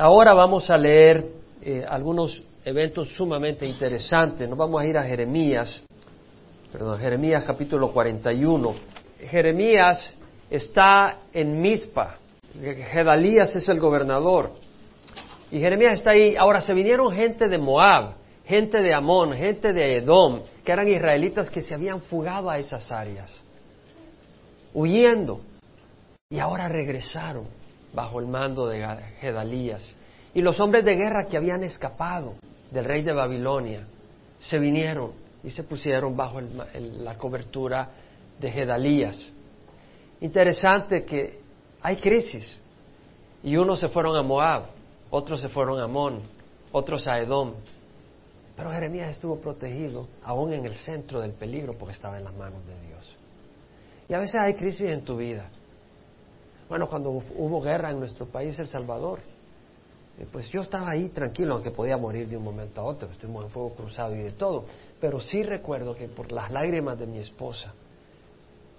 [0.00, 1.26] Ahora vamos a leer
[1.60, 4.48] eh, algunos eventos sumamente interesantes.
[4.48, 5.84] Nos vamos a ir a Jeremías,
[6.72, 8.74] perdón, Jeremías capítulo 41.
[9.28, 10.16] Jeremías
[10.48, 12.16] está en Mizpa.
[12.62, 14.52] Gedalías es el gobernador.
[15.50, 16.34] Y Jeremías está ahí.
[16.34, 18.14] Ahora se vinieron gente de Moab,
[18.46, 22.90] gente de Amón, gente de Edom, que eran israelitas que se habían fugado a esas
[22.90, 23.36] áreas,
[24.72, 25.42] huyendo.
[26.30, 27.59] Y ahora regresaron
[27.92, 28.86] bajo el mando de
[29.20, 29.94] Gedalías.
[30.34, 32.36] Y los hombres de guerra que habían escapado
[32.70, 33.86] del rey de Babilonia
[34.38, 35.12] se vinieron
[35.42, 37.90] y se pusieron bajo la cobertura
[38.38, 39.20] de Gedalías.
[40.20, 41.40] Interesante que
[41.82, 42.58] hay crisis
[43.42, 44.64] y unos se fueron a Moab,
[45.10, 46.20] otros se fueron a Amón,
[46.72, 47.54] otros a Edom.
[48.56, 52.64] Pero Jeremías estuvo protegido aún en el centro del peligro porque estaba en las manos
[52.66, 53.16] de Dios.
[54.08, 55.48] Y a veces hay crisis en tu vida.
[56.70, 59.18] Bueno, cuando hubo guerra en nuestro país, El Salvador,
[60.16, 63.46] eh, pues yo estaba ahí tranquilo, aunque podía morir de un momento a otro, estuvimos
[63.46, 64.66] en fuego cruzado y de todo,
[65.00, 67.74] pero sí recuerdo que por las lágrimas de mi esposa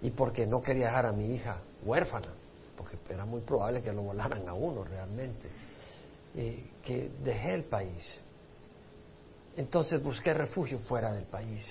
[0.01, 2.29] y porque no quería dejar a mi hija huérfana,
[2.77, 5.49] porque era muy probable que lo volaran a uno realmente,
[6.33, 8.21] eh, que dejé el país.
[9.57, 11.67] Entonces busqué refugio fuera del país,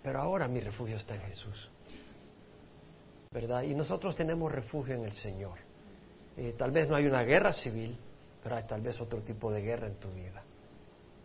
[0.00, 1.73] pero ahora mi refugio está en Jesús.
[3.34, 3.62] ¿Verdad?
[3.64, 5.58] Y nosotros tenemos refugio en el Señor.
[6.36, 7.98] Eh, tal vez no hay una guerra civil,
[8.40, 10.40] pero hay tal vez otro tipo de guerra en tu vida.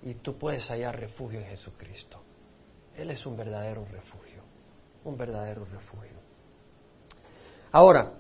[0.02, 2.20] Y tú puedes hallar refugio en Jesucristo.
[2.96, 4.42] Él es un verdadero refugio,
[5.06, 6.18] un verdadero refugio.
[7.72, 8.14] Ahora,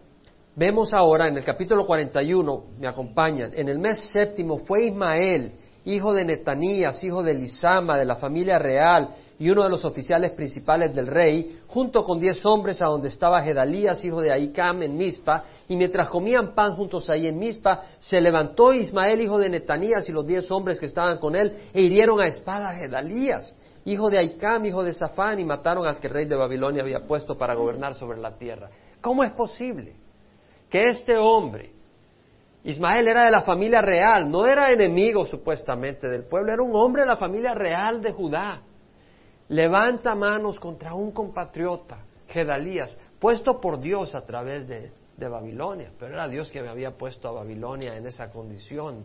[0.55, 5.53] vemos ahora en el capítulo 41, me acompañan, en el mes séptimo fue Ismael,
[5.85, 9.09] hijo de Netanías, hijo de Lisama, de la familia real,
[9.39, 13.41] y uno de los oficiales principales del rey, junto con diez hombres a donde estaba
[13.41, 18.19] Gedalías, hijo de Ahicam, en Mizpa, y mientras comían pan juntos ahí en Mizpa, se
[18.19, 22.19] levantó Ismael, hijo de Netanías, y los diez hombres que estaban con él, e hirieron
[22.19, 26.13] a espada a Gedalías, hijo de Ahicam, hijo de Safán, y mataron al que el
[26.13, 28.69] rey de Babilonia había puesto para gobernar sobre la tierra.
[28.99, 29.95] ¿Cómo es posible
[30.69, 31.71] que este hombre,
[32.65, 37.03] Ismael era de la familia real, no era enemigo supuestamente del pueblo, era un hombre
[37.03, 38.63] de la familia real de Judá,
[39.49, 46.29] levanta manos contra un compatriota, Gedalías, puesto por Dios a través de, Babilonia, pero era
[46.29, 49.03] Dios que me había puesto a Babilonia en esa condición,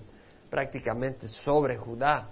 [0.49, 2.28] prácticamente sobre Judá.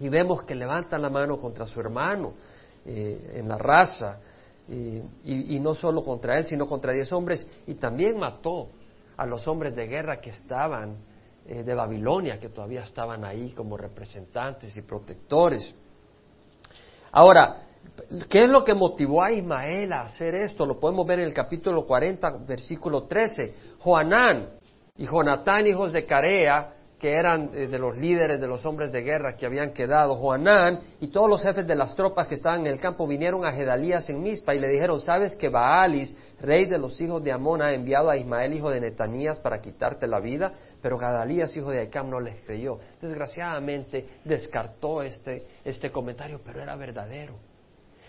[0.00, 2.34] Y vemos que levanta la mano contra su hermano
[2.84, 4.18] eh, en la raza,
[4.68, 8.70] y, no solo contra él, sino contra diez hombres, y también mató
[9.16, 10.96] a los hombres de guerra que estaban
[11.46, 15.72] eh, de Babilonia, que todavía estaban ahí como representantes y protectores.
[17.16, 17.62] Ahora,
[18.28, 20.66] ¿qué es lo que motivó a Ismael a hacer esto?
[20.66, 23.54] Lo podemos ver en el capítulo 40, versículo 13.
[23.78, 24.50] Juanán
[24.98, 29.02] y Jonatán, hijos de Carea, que eran eh, de los líderes de los hombres de
[29.02, 32.68] guerra que habían quedado, Juanán y todos los jefes de las tropas que estaban en
[32.68, 36.78] el campo vinieron a Gedalías en Mizpa y le dijeron, ¿sabes que Baalis, rey de
[36.78, 40.52] los hijos de Amón, ha enviado a Ismael, hijo de Netanías, para quitarte la vida?
[40.80, 42.78] Pero Gedalías, hijo de Aicam, no les creyó.
[43.00, 47.34] Desgraciadamente descartó este, este comentario, pero era verdadero.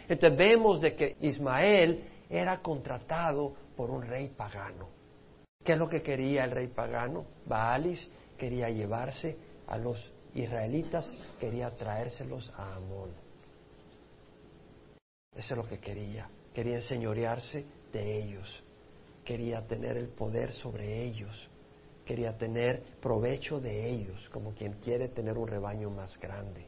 [0.07, 4.87] Entonces vemos de que Ismael era contratado por un rey pagano.
[5.63, 7.25] ¿Qué es lo que quería el rey pagano?
[7.45, 9.37] Baalis quería llevarse
[9.67, 13.09] a los israelitas, quería traérselos a Amón.
[15.35, 16.29] Eso es lo que quería.
[16.53, 18.63] Quería enseñorearse de ellos.
[19.23, 21.49] Quería tener el poder sobre ellos
[22.07, 26.65] quería tener provecho de ellos, como quien quiere tener un rebaño más grande.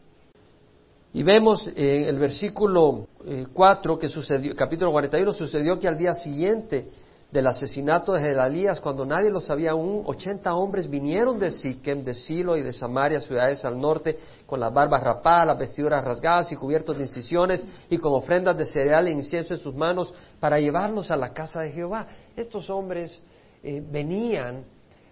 [1.14, 3.08] Y vemos en el versículo
[3.54, 6.90] 4 eh, que sucedió, capítulo 41, sucedió que al día siguiente
[7.32, 12.16] del asesinato de Gedalías, cuando nadie lo sabía aún, 80 hombres vinieron de Siquem, de
[12.16, 14.18] Silo y de Samaria, ciudades al norte,
[14.48, 18.66] con las barbas rapadas, las vestiduras rasgadas y cubiertos de incisiones, y con ofrendas de
[18.66, 22.08] cereal e incienso en sus manos, para llevarlos a la casa de Jehová.
[22.36, 23.22] Estos hombres
[23.62, 24.66] eh, venían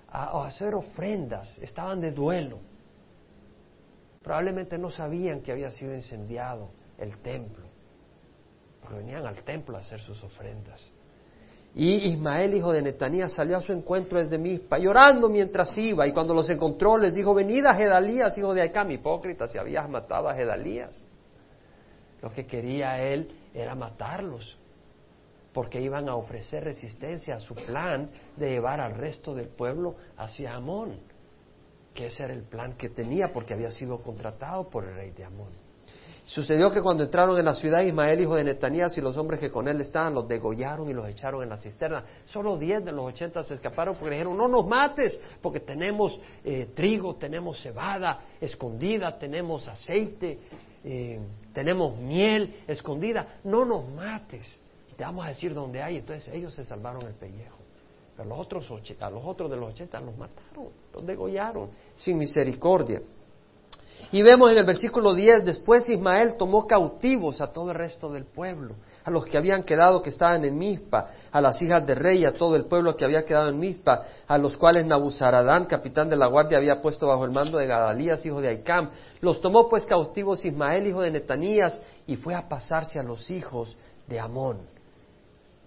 [0.10, 2.60] a, hacer ofrendas, estaban de duelo.
[4.24, 7.68] Probablemente no sabían que había sido incendiado el templo,
[8.82, 10.82] porque venían al templo a hacer sus ofrendas.
[11.80, 16.12] Y Ismael, hijo de Netanías, salió a su encuentro desde Mispa, llorando mientras iba, y
[16.12, 20.28] cuando los encontró les dijo, venid a Gedalías, hijo de Aicam, hipócrita, si habías matado
[20.28, 21.06] a Gedalías.
[22.20, 24.58] Lo que quería él era matarlos
[25.54, 30.56] porque iban a ofrecer resistencia a su plan de llevar al resto del pueblo hacia
[30.56, 31.00] Amón,
[31.94, 35.26] que ese era el plan que tenía porque había sido contratado por el rey de
[35.26, 35.67] Amón.
[36.28, 39.50] Sucedió que cuando entraron en la ciudad, Ismael, hijo de Netanías, y los hombres que
[39.50, 42.04] con él estaban, los degollaron y los echaron en la cisterna.
[42.26, 46.68] Solo diez de los ochenta se escaparon porque dijeron, no nos mates, porque tenemos eh,
[46.76, 50.38] trigo, tenemos cebada escondida, tenemos aceite,
[50.84, 51.18] eh,
[51.54, 54.60] tenemos miel escondida, no nos mates.
[54.92, 55.96] Y te vamos a decir dónde hay.
[55.96, 57.56] Entonces ellos se salvaron el pellejo.
[58.18, 58.70] Pero los otros,
[59.00, 63.02] a los otros de los ochenta los mataron, los degollaron sin misericordia.
[64.10, 68.24] Y vemos en el versículo 10, después Ismael tomó cautivos a todo el resto del
[68.24, 72.24] pueblo, a los que habían quedado que estaban en Mizpa, a las hijas de rey,
[72.24, 76.16] a todo el pueblo que había quedado en Mizpa, a los cuales Nabuzaradán, capitán de
[76.16, 78.92] la guardia, había puesto bajo el mando de Gadalías, hijo de Aicam.
[79.20, 83.76] Los tomó pues cautivos Ismael, hijo de Netanías, y fue a pasarse a los hijos
[84.08, 84.60] de Amón.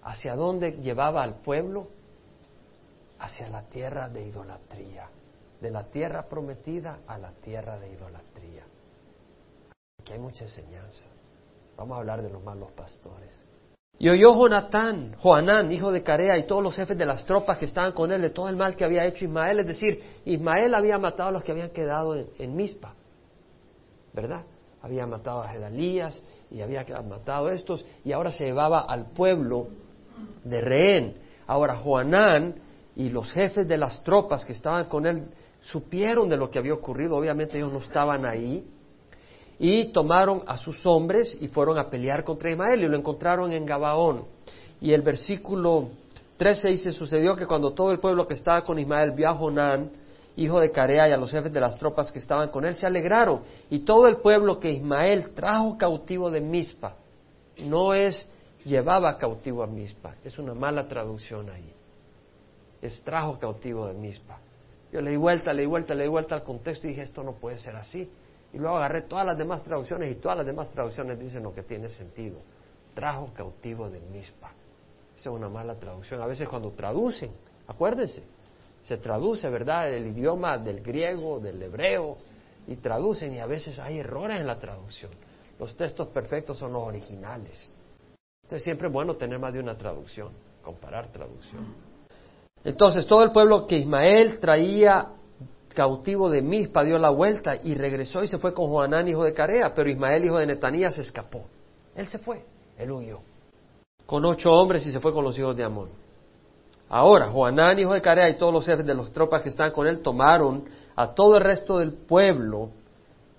[0.01, 1.89] ¿Hacia dónde llevaba al pueblo?
[3.19, 5.07] Hacia la tierra de idolatría
[5.61, 8.65] de la tierra prometida a la tierra de idolatría.
[10.01, 11.07] Aquí hay mucha enseñanza.
[11.77, 13.45] Vamos a hablar de los malos pastores.
[13.99, 17.65] Y oyó Jonatán, Joanán, hijo de Carea, y todos los jefes de las tropas que
[17.65, 19.59] estaban con él, de todo el mal que había hecho Ismael.
[19.59, 22.95] Es decir, Ismael había matado a los que habían quedado en, en Mizpa,
[24.11, 24.43] ¿verdad?
[24.81, 29.67] Había matado a Gedalías y había matado a estos, y ahora se llevaba al pueblo
[30.43, 31.17] de rehén.
[31.45, 32.55] Ahora Joanán
[32.95, 35.29] y los jefes de las tropas que estaban con él
[35.61, 38.65] supieron de lo que había ocurrido, obviamente ellos no estaban ahí,
[39.59, 43.63] y tomaron a sus hombres y fueron a pelear contra Ismael y lo encontraron en
[43.63, 44.25] Gabaón.
[44.81, 45.89] Y el versículo
[46.37, 49.91] 13 dice, sucedió que cuando todo el pueblo que estaba con Ismael vio a Jonán,
[50.35, 52.87] hijo de Carea, y a los jefes de las tropas que estaban con él, se
[52.87, 53.41] alegraron.
[53.69, 56.95] Y todo el pueblo que Ismael trajo cautivo de Mizpa,
[57.59, 58.27] no es
[58.65, 61.71] llevaba cautivo a Mizpa, es una mala traducción ahí.
[62.81, 64.39] Es trajo cautivo de Mizpa.
[64.91, 67.23] Yo le di vuelta, le di vuelta, le di vuelta al contexto y dije, esto
[67.23, 68.09] no puede ser así.
[68.53, 71.63] Y luego agarré todas las demás traducciones y todas las demás traducciones dicen lo que
[71.63, 72.39] tiene sentido.
[72.93, 74.51] Trajo cautivo de Mispa.
[75.15, 76.21] Esa es una mala traducción.
[76.21, 77.31] A veces cuando traducen,
[77.67, 78.23] acuérdense,
[78.81, 82.17] se traduce, ¿verdad?, el idioma del griego, del hebreo,
[82.67, 85.11] y traducen y a veces hay errores en la traducción.
[85.59, 87.71] Los textos perfectos son los originales.
[88.43, 91.90] Entonces siempre es bueno tener más de una traducción, comparar traducción.
[92.63, 95.09] Entonces todo el pueblo que Ismael traía
[95.73, 99.33] cautivo de Mispa dio la vuelta y regresó y se fue con Juanán, hijo de
[99.33, 101.45] Carea, pero Ismael, hijo de Netanías, se escapó.
[101.95, 102.43] Él se fue,
[102.77, 103.19] él huyó.
[104.05, 105.89] Con ocho hombres y se fue con los hijos de Amón.
[106.89, 109.87] Ahora, Juanán, hijo de Carea, y todos los jefes de las tropas que estaban con
[109.87, 110.65] él tomaron
[110.95, 112.71] a todo el resto del pueblo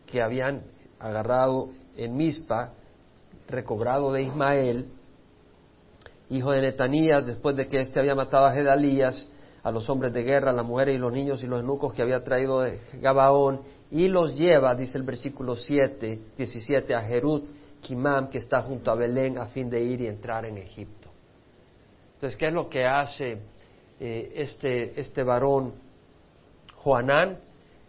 [0.07, 0.63] que habían
[0.99, 2.73] agarrado en Mispa,
[3.49, 4.89] recobrado de Ismael,
[6.33, 9.29] hijo de Netanías, después de que éste había matado a Gedalías,
[9.63, 12.03] a los hombres de guerra, a las mujeres y los niños y los eunucos que
[12.03, 17.45] había traído de Gabaón, y los lleva, dice el versículo 7, 17, a Jerut,
[17.83, 21.11] Kimam, que está junto a Belén, a fin de ir y entrar en Egipto.
[22.15, 23.39] Entonces, ¿qué es lo que hace
[24.01, 25.75] eh, este, este varón
[26.77, 27.39] Juanán?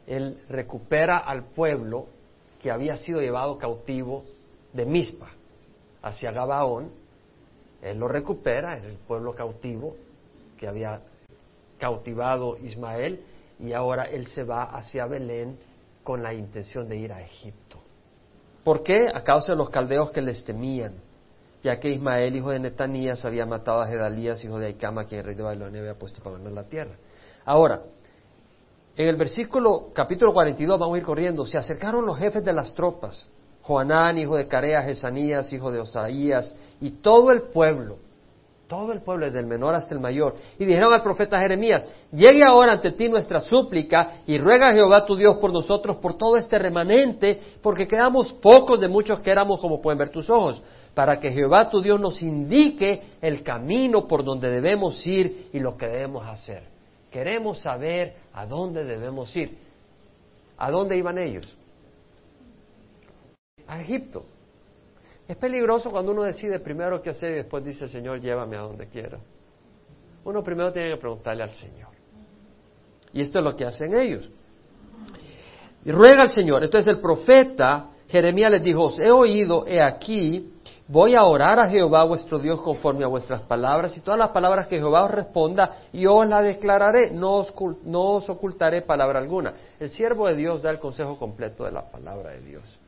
[0.05, 2.07] Él recupera al pueblo
[2.59, 4.25] que había sido llevado cautivo
[4.73, 5.29] de Mispa
[6.01, 7.02] hacia Gabaón
[7.83, 9.95] él lo recupera, el pueblo cautivo
[10.57, 11.01] que había
[11.77, 13.21] cautivado Ismael,
[13.59, 15.57] y ahora él se va hacia Belén
[16.03, 17.77] con la intención de ir a Egipto.
[18.63, 19.09] ¿Por qué?
[19.13, 20.93] A causa de los caldeos que les temían,
[21.61, 25.27] ya que Ismael, hijo de Netanías, había matado a Gedalías, hijo de Aicama, quien el
[25.27, 26.95] rey de Babilonia había puesto para ganar la tierra.
[27.45, 27.81] Ahora,
[28.95, 32.73] en el versículo capítulo 42, vamos a ir corriendo, se acercaron los jefes de las
[32.73, 33.29] tropas
[33.63, 37.97] Joanán, hijo de Carea, Jesanías, hijo de Osaías, y todo el pueblo,
[38.67, 42.43] todo el pueblo, desde el menor hasta el mayor, y dijeron al profeta Jeremías, llegue
[42.45, 46.35] ahora ante ti nuestra súplica y ruega a Jehová tu Dios por nosotros, por todo
[46.35, 50.61] este remanente, porque quedamos pocos de muchos que éramos como pueden ver tus ojos,
[50.93, 55.77] para que Jehová tu Dios nos indique el camino por donde debemos ir y lo
[55.77, 56.63] que debemos hacer.
[57.09, 59.57] Queremos saber a dónde debemos ir.
[60.57, 61.57] ¿A dónde iban ellos?
[63.67, 64.25] A Egipto.
[65.27, 68.87] Es peligroso cuando uno decide primero qué hacer y después dice, Señor, llévame a donde
[68.87, 69.19] quiera.
[70.25, 71.89] Uno primero tiene que preguntarle al Señor.
[73.13, 74.29] Y esto es lo que hacen ellos.
[75.85, 76.63] Y ruega al Señor.
[76.63, 80.53] Entonces el profeta Jeremías les dijo, os he oído, he aquí,
[80.87, 84.67] voy a orar a Jehová vuestro Dios conforme a vuestras palabras y todas las palabras
[84.67, 87.53] que Jehová os responda, yo os las declararé, no os,
[87.85, 89.53] no os ocultaré palabra alguna.
[89.79, 92.79] El siervo de Dios da el consejo completo de la palabra de Dios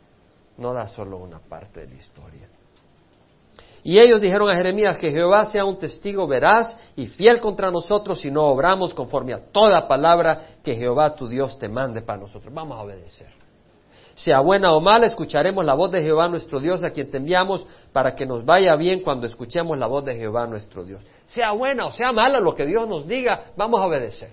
[0.58, 2.50] no da solo una parte de la historia.
[3.86, 8.20] Y ellos dijeron a Jeremías que Jehová sea un testigo veraz y fiel contra nosotros
[8.20, 12.52] si no obramos conforme a toda palabra que Jehová tu Dios te mande para nosotros.
[12.52, 13.28] Vamos a obedecer.
[14.16, 17.68] Sea buena o mala, escucharemos la voz de Jehová nuestro Dios, a quien te enviamos,
[17.94, 21.04] para que nos vaya bien cuando escuchemos la voz de Jehová nuestro Dios.
[21.28, 24.32] Sea buena o sea mala lo que Dios nos diga, vamos a obedecer,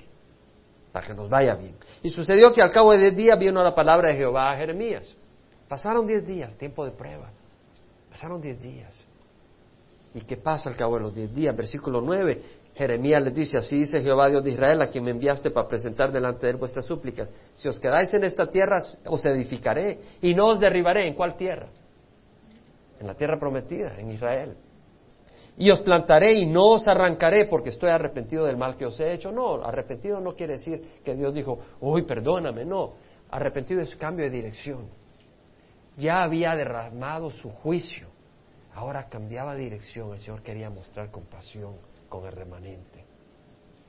[0.93, 1.77] para que nos vaya bien.
[2.03, 5.15] Y sucedió que al cabo de diez días vino la palabra de Jehová a Jeremías.
[5.73, 7.31] Pasaron diez días, tiempo de prueba.
[8.11, 8.95] Pasaron diez días.
[10.13, 11.57] ¿Y qué pasa al cabo de los diez días?
[11.57, 12.43] Versículo nueve.
[12.75, 16.13] Jeremías les dice, así dice Jehová Dios de Israel, a quien me enviaste para presentar
[16.13, 17.33] delante de él vuestras súplicas.
[17.55, 21.09] Si os quedáis en esta tierra, os edificaré y no os derribaré.
[21.09, 21.69] ¿En cuál tierra?
[23.01, 24.55] En la tierra prometida, en Israel.
[25.57, 29.15] Y os plantaré y no os arrancaré porque estoy arrepentido del mal que os he
[29.15, 29.33] hecho.
[29.33, 32.63] No, arrepentido no quiere decir que Dios dijo, uy, perdóname.
[32.67, 32.93] No,
[33.31, 35.01] arrepentido es cambio de dirección.
[35.97, 38.09] Ya había derramado su juicio.
[38.75, 40.13] Ahora cambiaba de dirección.
[40.13, 41.75] El Señor quería mostrar compasión
[42.09, 43.05] con el remanente.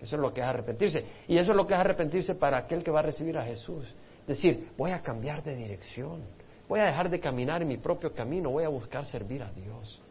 [0.02, 1.06] Eso es lo que es arrepentirse.
[1.28, 3.94] Y eso es lo que es arrepentirse para aquel que va a recibir a Jesús.
[4.28, 6.22] Decir, voy a cambiar de dirección.
[6.68, 8.52] Voy a dejar de caminar en mi propio camino.
[8.52, 10.02] Voy a buscar servir a Dios.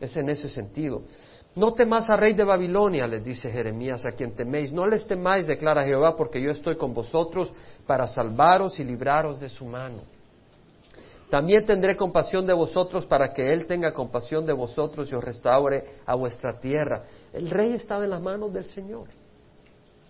[0.00, 1.02] Es en ese sentido.
[1.54, 4.72] No temas a rey de Babilonia, les dice Jeremías, a quien teméis.
[4.72, 7.52] No les temáis, declara Jehová, porque yo estoy con vosotros
[7.86, 10.02] para salvaros y libraros de su mano.
[11.30, 15.84] También tendré compasión de vosotros para que Él tenga compasión de vosotros y os restaure
[16.06, 17.02] a vuestra tierra.
[17.32, 19.08] El rey estaba en las manos del Señor.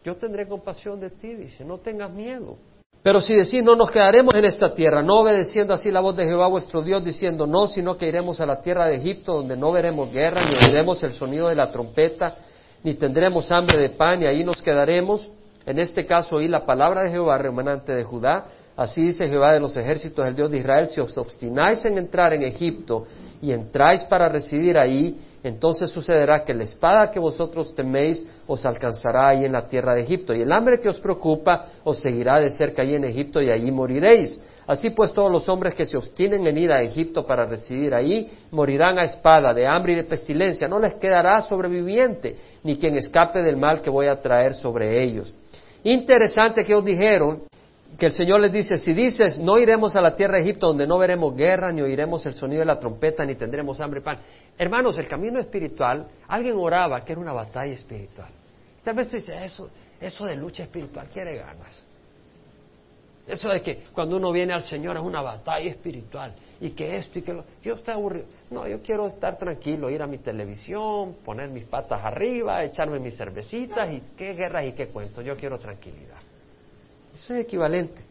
[0.04, 2.56] Yo tendré compasión de ti, dice, no tengas miedo.
[3.02, 6.24] Pero si decís, no nos quedaremos en esta tierra, no obedeciendo así la voz de
[6.24, 9.72] Jehová vuestro Dios, diciendo no, sino que iremos a la tierra de Egipto, donde no
[9.72, 12.36] veremos guerra, ni oiremos el sonido de la trompeta,
[12.82, 15.28] ni tendremos hambre de pan, y ahí nos quedaremos.
[15.66, 18.46] En este caso oí la palabra de Jehová, remanente de Judá,
[18.78, 22.32] Así dice Jehová de los ejércitos, el Dios de Israel, si os obstináis en entrar
[22.32, 23.08] en Egipto
[23.42, 29.30] y entráis para residir ahí, entonces sucederá que la espada que vosotros teméis os alcanzará
[29.30, 32.52] ahí en la tierra de Egipto, y el hambre que os preocupa os seguirá de
[32.52, 34.40] cerca ahí en Egipto, y allí moriréis.
[34.64, 38.30] Así pues todos los hombres que se obstinen en ir a Egipto para residir ahí,
[38.52, 43.42] morirán a espada, de hambre y de pestilencia, no les quedará sobreviviente, ni quien escape
[43.42, 45.34] del mal que voy a traer sobre ellos.
[45.82, 47.42] Interesante que os dijeron
[47.96, 50.86] que el Señor les dice, si dices, no iremos a la tierra de Egipto donde
[50.86, 54.18] no veremos guerra, ni oiremos el sonido de la trompeta, ni tendremos hambre y pan.
[54.58, 58.28] Hermanos, el camino espiritual, alguien oraba que era una batalla espiritual.
[58.84, 61.84] Tal vez tú dices, eso, eso de lucha espiritual quiere ganas.
[63.26, 67.18] Eso de que cuando uno viene al Señor es una batalla espiritual y que esto
[67.18, 67.44] y que lo...
[67.62, 68.26] Yo estoy aburrido.
[68.50, 73.16] No, yo quiero estar tranquilo, ir a mi televisión, poner mis patas arriba, echarme mis
[73.16, 75.22] cervecitas y qué guerras y qué cuentos.
[75.24, 76.27] Yo quiero tranquilidad.
[77.22, 78.02] Eso es equivalente.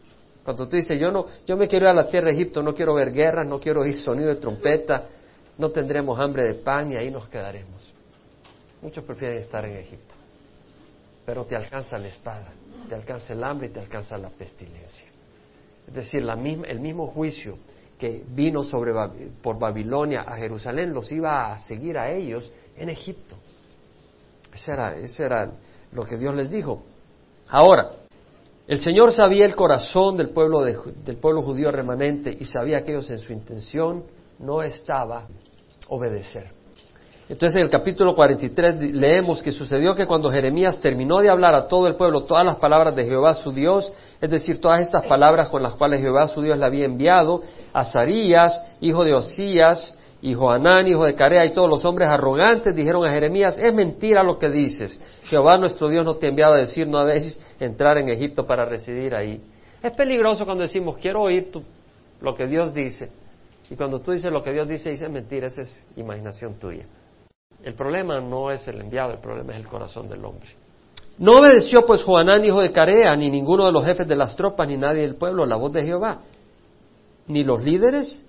[0.44, 2.74] Cuando tú dices, yo no, yo me quiero ir a la tierra de Egipto, no
[2.74, 5.06] quiero ver guerras, no quiero oír sonido de trompeta,
[5.58, 7.92] no tendremos hambre de pan y ahí nos quedaremos.
[8.80, 10.14] Muchos prefieren estar en Egipto.
[11.26, 12.52] Pero te alcanza la espada,
[12.88, 15.08] te alcanza el hambre y te alcanza la pestilencia.
[15.86, 17.58] Es decir, la misma, el mismo juicio
[17.98, 18.92] que vino sobre,
[19.42, 23.36] por Babilonia a Jerusalén los iba a seguir a ellos en Egipto.
[24.54, 25.50] Ese era, ese era
[25.92, 26.82] lo que Dios les dijo.
[27.48, 27.90] Ahora,
[28.68, 33.10] el Señor sabía el corazón del pueblo, del pueblo judío remanente y sabía que ellos
[33.10, 34.04] en su intención
[34.38, 35.26] no estaba
[35.88, 36.52] obedecer.
[37.30, 41.66] Entonces en el capítulo 43 leemos que sucedió que cuando Jeremías terminó de hablar a
[41.66, 45.48] todo el pueblo todas las palabras de Jehová su Dios, es decir, todas estas palabras
[45.48, 50.34] con las cuales Jehová su Dios le había enviado, a Sarías, hijo de Osías, y
[50.34, 54.38] Joanán, hijo de Carea, y todos los hombres arrogantes dijeron a Jeremías, es mentira lo
[54.38, 55.00] que dices.
[55.24, 58.64] Jehová nuestro Dios no te ha enviado a decir, no habéis entrar en Egipto para
[58.64, 59.40] residir ahí.
[59.80, 61.50] Es peligroso cuando decimos, quiero oír
[62.20, 63.12] lo que Dios dice.
[63.70, 66.86] Y cuando tú dices lo que Dios dice, dices mentira, esa es imaginación tuya.
[67.62, 70.48] El problema no es el enviado, el problema es el corazón del hombre.
[71.18, 74.66] No obedeció pues Joanán, hijo de Carea, ni ninguno de los jefes de las tropas,
[74.66, 76.20] ni nadie del pueblo, la voz de Jehová.
[77.26, 78.24] Ni los líderes,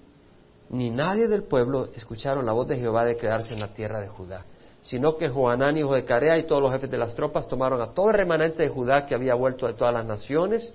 [0.70, 4.08] ni nadie del pueblo escucharon la voz de Jehová de quedarse en la tierra de
[4.08, 4.46] Judá,
[4.82, 7.88] sino que Joanán, hijo de Carea, y todos los jefes de las tropas tomaron a
[7.88, 10.72] todo el remanente de Judá que había vuelto de todas las naciones,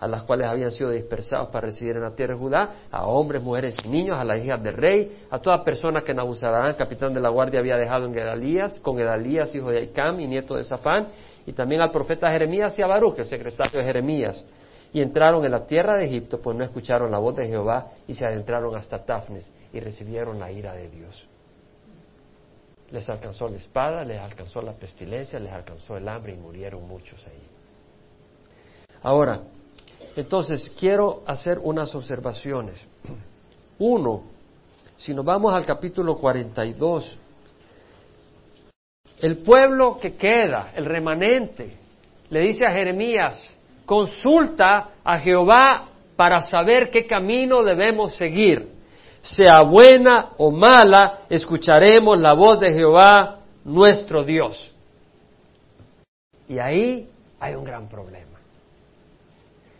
[0.00, 3.42] a las cuales habían sido dispersados para residir en la tierra de Judá, a hombres,
[3.42, 7.20] mujeres y niños, a las hijas del rey, a toda persona que Nabuzaradán, capitán de
[7.20, 11.08] la guardia, había dejado en Gedalías, con Gedalías, hijo de Aicam y nieto de Safán,
[11.46, 14.44] y también al profeta Jeremías y a Baruch, el secretario de Jeremías
[14.92, 18.14] y entraron en la tierra de Egipto, pues no escucharon la voz de Jehová y
[18.14, 21.26] se adentraron hasta Tafnes y recibieron la ira de Dios.
[22.90, 27.26] Les alcanzó la espada, les alcanzó la pestilencia, les alcanzó el hambre y murieron muchos
[27.26, 27.42] ahí.
[29.02, 29.42] Ahora,
[30.16, 32.84] entonces quiero hacer unas observaciones.
[33.78, 34.22] Uno,
[34.96, 37.18] si nos vamos al capítulo 42,
[39.20, 41.76] el pueblo que queda, el remanente,
[42.30, 43.57] le dice a Jeremías,
[43.88, 48.68] consulta a Jehová para saber qué camino debemos seguir.
[49.22, 54.74] Sea buena o mala, escucharemos la voz de Jehová, nuestro Dios.
[56.48, 57.08] Y ahí
[57.40, 58.38] hay un gran problema.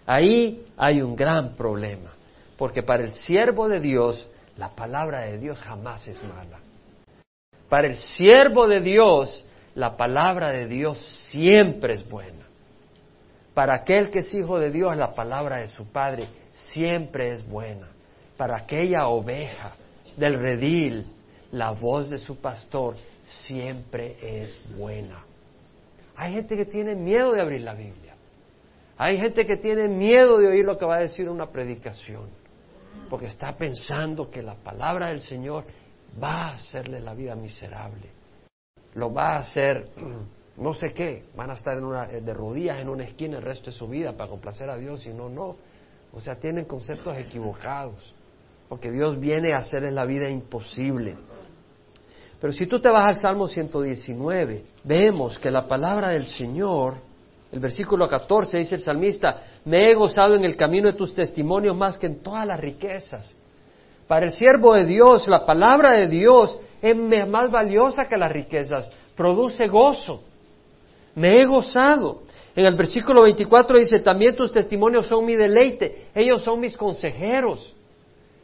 [0.06, 2.10] Ahí hay un gran problema.
[2.56, 6.60] Porque para el siervo de Dios, la palabra de Dios jamás es mala.
[7.68, 10.98] Para el siervo de Dios, la palabra de Dios
[11.30, 12.47] siempre es buena.
[13.58, 17.88] Para aquel que es hijo de Dios, la palabra de su Padre siempre es buena.
[18.36, 19.72] Para aquella oveja
[20.16, 21.04] del redil,
[21.50, 25.24] la voz de su pastor siempre es buena.
[26.14, 28.14] Hay gente que tiene miedo de abrir la Biblia.
[28.96, 32.28] Hay gente que tiene miedo de oír lo que va a decir una predicación
[33.10, 35.64] porque está pensando que la palabra del Señor
[36.22, 38.08] va a hacerle la vida miserable.
[38.94, 39.88] Lo va a hacer,
[40.60, 43.70] no sé qué, van a estar en una, de rodillas en una esquina el resto
[43.70, 45.56] de su vida para complacer a Dios y no, no.
[46.12, 48.14] O sea, tienen conceptos equivocados,
[48.68, 51.16] porque Dios viene a hacerles la vida imposible.
[52.40, 57.08] Pero si tú te vas al Salmo 119, vemos que la palabra del Señor
[57.50, 61.74] el versículo 14 dice el salmista, me he gozado en el camino de tus testimonios
[61.74, 63.34] más que en todas las riquezas.
[64.06, 66.96] Para el siervo de Dios, la palabra de Dios es
[67.26, 70.22] más valiosa que las riquezas, produce gozo.
[71.18, 72.22] Me he gozado.
[72.54, 77.74] En el versículo 24 dice, también tus testimonios son mi deleite, ellos son mis consejeros.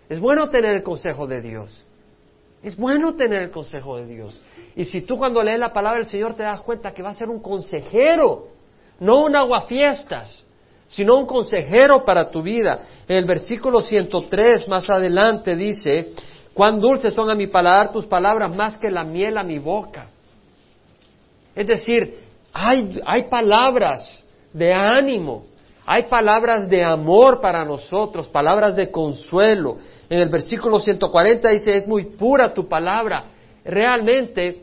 [0.08, 1.84] Es bueno tener el consejo de Dios.
[2.64, 4.40] Es bueno tener el consejo de Dios.
[4.74, 7.14] Y si tú cuando lees la palabra del Señor te das cuenta que va a
[7.14, 8.48] ser un consejero,
[8.98, 10.42] no un aguafiestas,
[10.88, 12.80] sino un consejero para tu vida.
[13.06, 16.12] En el versículo 103 más adelante dice,
[16.52, 20.08] cuán dulces son a mi paladar tus palabras más que la miel a mi boca.
[21.54, 22.23] Es decir,
[22.54, 25.44] hay, hay palabras de ánimo,
[25.84, 29.76] hay palabras de amor para nosotros, palabras de consuelo.
[30.08, 33.24] En el versículo 140 dice, es muy pura tu palabra.
[33.64, 34.62] Realmente,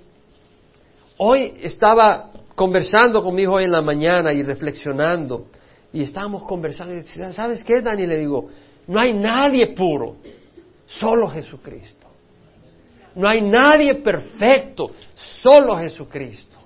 [1.17, 5.48] hoy estaba conversando con mi hijo en la mañana y reflexionando,
[5.91, 8.07] y estábamos conversando, y ¿sabes qué, Dani?
[8.07, 8.48] Le digo,
[8.88, 10.15] no hay nadie puro,
[10.86, 12.07] solo Jesucristo.
[13.16, 16.60] No hay nadie perfecto, solo Jesucristo.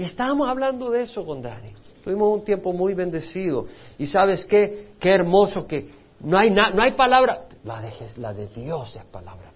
[0.00, 1.72] Y estábamos hablando de eso con Dani.
[2.02, 3.66] Tuvimos un tiempo muy bendecido.
[3.98, 8.46] Y sabes qué, qué hermoso que no hay, no hay palabra, la de, la de
[8.48, 9.50] Dios es palabra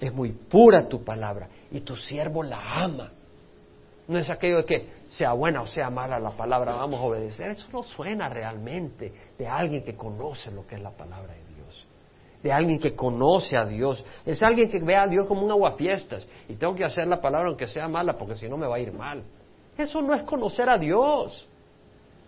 [0.00, 3.12] es muy pura tu palabra y tu siervo la ama.
[4.06, 7.50] No es aquello de que sea buena o sea mala la palabra, vamos a obedecer.
[7.50, 11.47] Eso no suena realmente de alguien que conoce lo que es la palabra de Dios.
[12.42, 14.04] De alguien que conoce a Dios.
[14.24, 16.26] Es alguien que ve a Dios como un aguafiestas.
[16.48, 18.80] Y tengo que hacer la palabra aunque sea mala porque si no me va a
[18.80, 19.22] ir mal.
[19.76, 21.48] Eso no es conocer a Dios.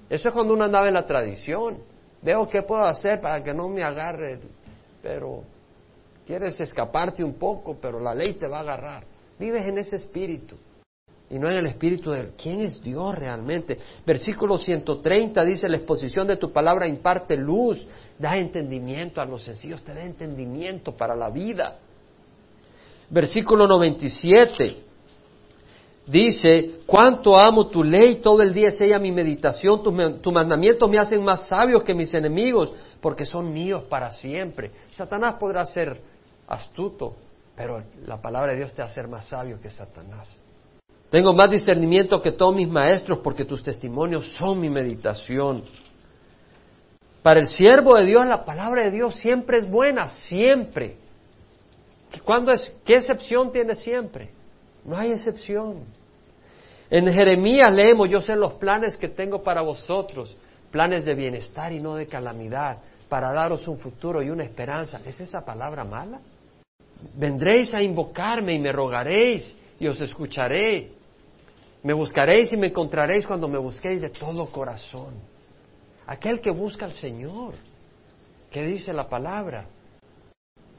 [0.08, 1.78] Eso es cuando uno andaba en la tradición.
[2.22, 4.40] Veo qué puedo hacer para que no me agarre.
[5.02, 5.44] Pero
[6.30, 9.02] Quieres escaparte un poco, pero la ley te va a agarrar.
[9.36, 10.54] Vives en ese espíritu
[11.28, 13.76] y no en el espíritu de quién es Dios realmente.
[14.06, 17.84] Versículo 130 dice, la exposición de tu palabra imparte luz,
[18.20, 21.78] da entendimiento a los sencillos, te da entendimiento para la vida.
[23.08, 24.76] Versículo 97
[26.06, 30.98] dice, cuánto amo tu ley, todo el día es ella mi meditación, tus mandamientos me
[30.98, 34.70] hacen más sabios que mis enemigos, porque son míos para siempre.
[34.90, 35.98] Satanás podrá ser
[36.46, 37.16] astuto,
[37.56, 40.38] pero la palabra de Dios te hace más sabio que Satanás.
[41.08, 45.64] Tengo más discernimiento que todos mis maestros porque tus testimonios son mi meditación.
[47.22, 50.96] Para el siervo de Dios la palabra de Dios siempre es buena, siempre.
[52.24, 54.30] ¿Cuándo es, ¿Qué excepción tiene siempre?
[54.84, 55.84] No hay excepción.
[56.90, 60.34] En Jeremías leemos, yo sé los planes que tengo para vosotros,
[60.70, 62.78] planes de bienestar y no de calamidad,
[63.08, 65.00] para daros un futuro y una esperanza.
[65.04, 66.20] ¿Es esa palabra mala?
[67.14, 70.90] Vendréis a invocarme y me rogaréis y os escucharé.
[71.82, 75.14] Me buscaréis y me encontraréis cuando me busquéis de todo corazón.
[76.10, 77.54] Aquel que busca al Señor.
[78.50, 79.66] ¿Qué dice la palabra?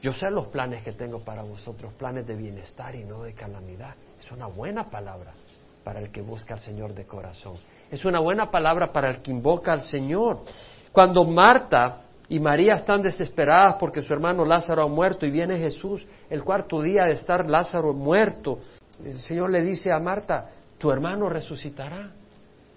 [0.02, 3.94] Yo sé los planes que tengo para vosotros, planes de bienestar y no de calamidad.
[4.18, 5.32] Es una buena palabra
[5.82, 7.54] para el que busca al Señor de corazón.
[7.90, 10.42] Es una buena palabra para el que invoca al Señor.
[10.92, 16.04] Cuando Marta y María están desesperadas porque su hermano Lázaro ha muerto y viene Jesús
[16.28, 18.58] el cuarto día de estar Lázaro muerto.
[19.02, 22.10] El Señor le dice a Marta, tu hermano resucitará.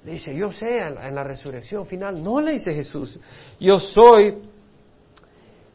[0.05, 2.21] Le dice, yo sé en la resurrección final.
[2.21, 3.19] No le dice Jesús,
[3.59, 4.37] yo soy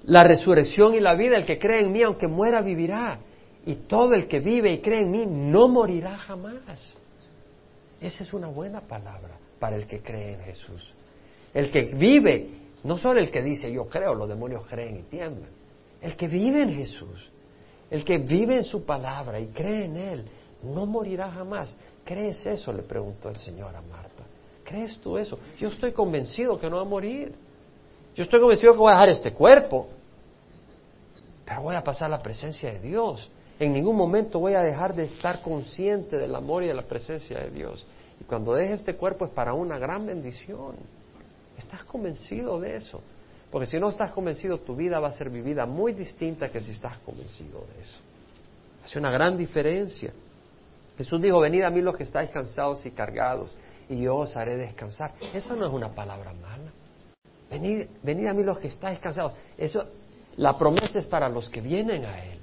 [0.04, 1.36] la resurrección y la vida.
[1.36, 3.18] El que cree en mí, aunque muera, vivirá.
[3.66, 6.96] Y todo el que vive y cree en mí no morirá jamás.
[8.00, 10.94] Esa es una buena palabra para el que cree en Jesús.
[11.52, 12.50] El que vive,
[12.84, 15.50] no solo el que dice yo creo, los demonios creen y tiemblan.
[16.00, 17.28] El que vive en Jesús,
[17.90, 20.24] el que vive en su palabra y cree en Él,
[20.62, 21.74] no morirá jamás.
[22.04, 22.72] ¿Crees eso?
[22.72, 24.24] le preguntó el Señor a Marta.
[24.64, 25.38] ¿Crees tú eso?
[25.58, 27.34] Yo estoy convencido que no va a morir.
[28.14, 29.88] Yo estoy convencido que voy a dejar este cuerpo,
[31.44, 33.30] pero voy a pasar la presencia de Dios.
[33.58, 37.38] En ningún momento voy a dejar de estar consciente del amor y de la presencia
[37.40, 37.86] de Dios.
[38.20, 40.76] Y cuando deje este cuerpo es para una gran bendición.
[41.56, 43.00] ¿Estás convencido de eso?
[43.50, 46.70] Porque si no estás convencido, tu vida va a ser vivida muy distinta que si
[46.70, 47.98] estás convencido de eso.
[48.84, 50.12] Hace una gran diferencia.
[51.00, 53.56] Jesús dijo, venid a mí los que estáis cansados y cargados,
[53.88, 55.14] y yo os haré descansar.
[55.32, 56.70] Esa no es una palabra mala.
[57.48, 59.32] Venid, venid a mí los que estáis cansados.
[59.56, 59.82] Eso,
[60.36, 62.38] la promesa es para los que vienen a Él.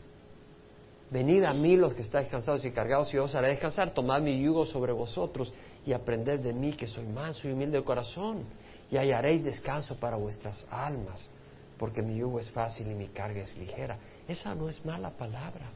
[1.11, 3.93] Venid a mí los que estáis cansados y cargados, y yo os haré descansar.
[3.93, 5.53] Tomad mi yugo sobre vosotros
[5.85, 8.43] y aprended de mí, que soy manso y humilde de corazón,
[8.89, 11.29] y hallaréis descanso para vuestras almas,
[11.77, 13.99] porque mi yugo es fácil y mi carga es ligera.
[14.27, 15.69] Esa no es mala palabra.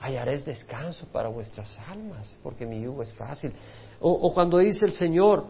[0.00, 3.52] Hallaréis descanso para vuestras almas, porque mi yugo es fácil.
[4.00, 5.46] O, cuando dice el Señor,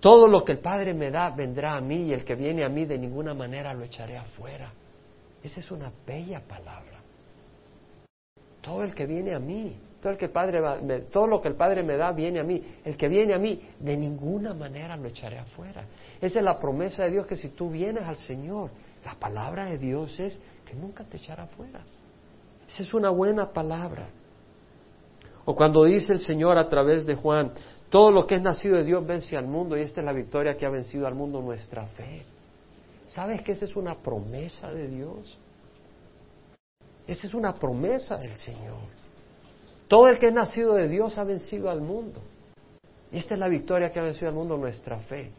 [0.00, 2.68] todo lo que el Padre me da vendrá a mí y el que viene a
[2.68, 4.72] mí de ninguna manera lo echaré afuera.
[5.42, 7.00] Esa es una bella palabra.
[8.62, 10.60] Todo el que viene a mí, todo, el que el Padre
[11.12, 12.62] todo lo que el Padre me da viene a mí.
[12.82, 15.84] El que viene a mí de ninguna manera lo echaré afuera.
[16.18, 18.70] Esa es la promesa de Dios que si tú vienes al Señor,
[19.04, 21.84] la palabra de Dios es que nunca te echará afuera.
[22.68, 24.08] Esa es una buena palabra.
[25.44, 27.52] O cuando dice el Señor a través de Juan,
[27.90, 30.56] todo lo que es nacido de Dios vence al mundo y esta es la victoria
[30.56, 32.24] que ha vencido al mundo, nuestra fe.
[33.06, 35.38] ¿Sabes que esa es una promesa de Dios?
[37.06, 38.80] Esa es una promesa del Señor.
[39.86, 42.20] Todo el que es nacido de Dios ha vencido al mundo.
[43.12, 45.30] Y esta es la victoria que ha vencido al mundo, nuestra fe.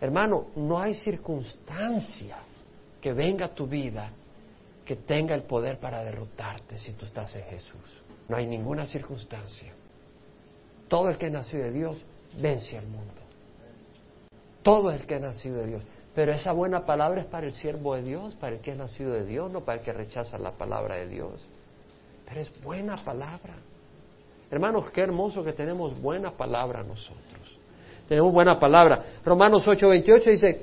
[0.00, 2.36] Hermano, no hay circunstancia
[3.00, 4.12] que venga a tu vida
[4.88, 8.02] que tenga el poder para derrotarte si tú estás en Jesús.
[8.26, 9.70] No hay ninguna circunstancia.
[10.88, 12.02] Todo el que ha nacido de Dios
[12.40, 13.20] vence al mundo.
[14.62, 15.82] Todo el que ha nacido de Dios.
[16.14, 19.12] Pero esa buena palabra es para el siervo de Dios, para el que es nacido
[19.12, 21.46] de Dios, no para el que rechaza la palabra de Dios.
[22.26, 23.56] Pero es buena palabra.
[24.50, 27.58] Hermanos, qué hermoso que tenemos buena palabra nosotros.
[28.08, 29.04] Tenemos buena palabra.
[29.22, 30.62] Romanos 8:28 dice,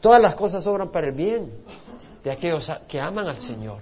[0.00, 1.52] todas las cosas obran para el bien
[2.22, 3.80] de aquellos que aman al Señor,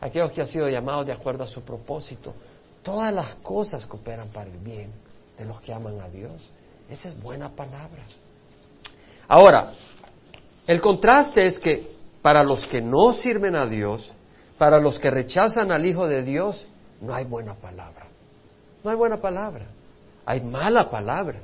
[0.00, 2.34] aquellos que han sido llamados de acuerdo a su propósito.
[2.82, 4.90] Todas las cosas cooperan para el bien
[5.36, 6.50] de los que aman a Dios.
[6.88, 8.02] Esa es buena palabra.
[9.28, 9.72] Ahora,
[10.66, 11.90] el contraste es que
[12.22, 14.12] para los que no sirven a Dios,
[14.58, 16.66] para los que rechazan al Hijo de Dios,
[17.00, 18.06] no hay buena palabra.
[18.82, 19.66] No hay buena palabra.
[20.26, 21.40] Hay mala palabra.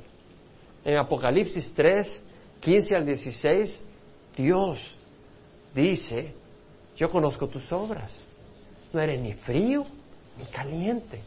[0.83, 2.23] En Apocalipsis 3,
[2.59, 3.83] 15 al 16,
[4.35, 4.96] Dios
[5.81, 6.33] dice,
[6.95, 8.17] yo conozco tus obras.
[8.91, 9.85] No eres ni frío
[10.37, 11.21] ni caliente.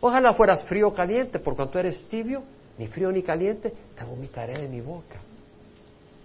[0.00, 2.42] Ojalá fueras frío o caliente, por cuanto eres tibio,
[2.78, 5.20] ni frío ni caliente, te vomitaré de mi boca.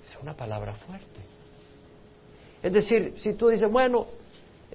[0.04, 1.22] Es una palabra fuerte.
[2.62, 4.06] Es decir, si tú dices, bueno,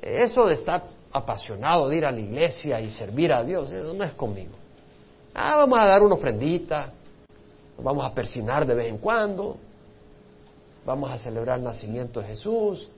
[0.00, 4.04] eso de estar apasionado de ir a la iglesia y servir a Dios, eso no
[4.04, 4.54] es conmigo.
[5.34, 6.92] Ah, vamos a dar una ofrendita,
[7.78, 9.58] vamos a persinar de vez en cuando,
[10.86, 12.88] vamos a celebrar el nacimiento de Jesús.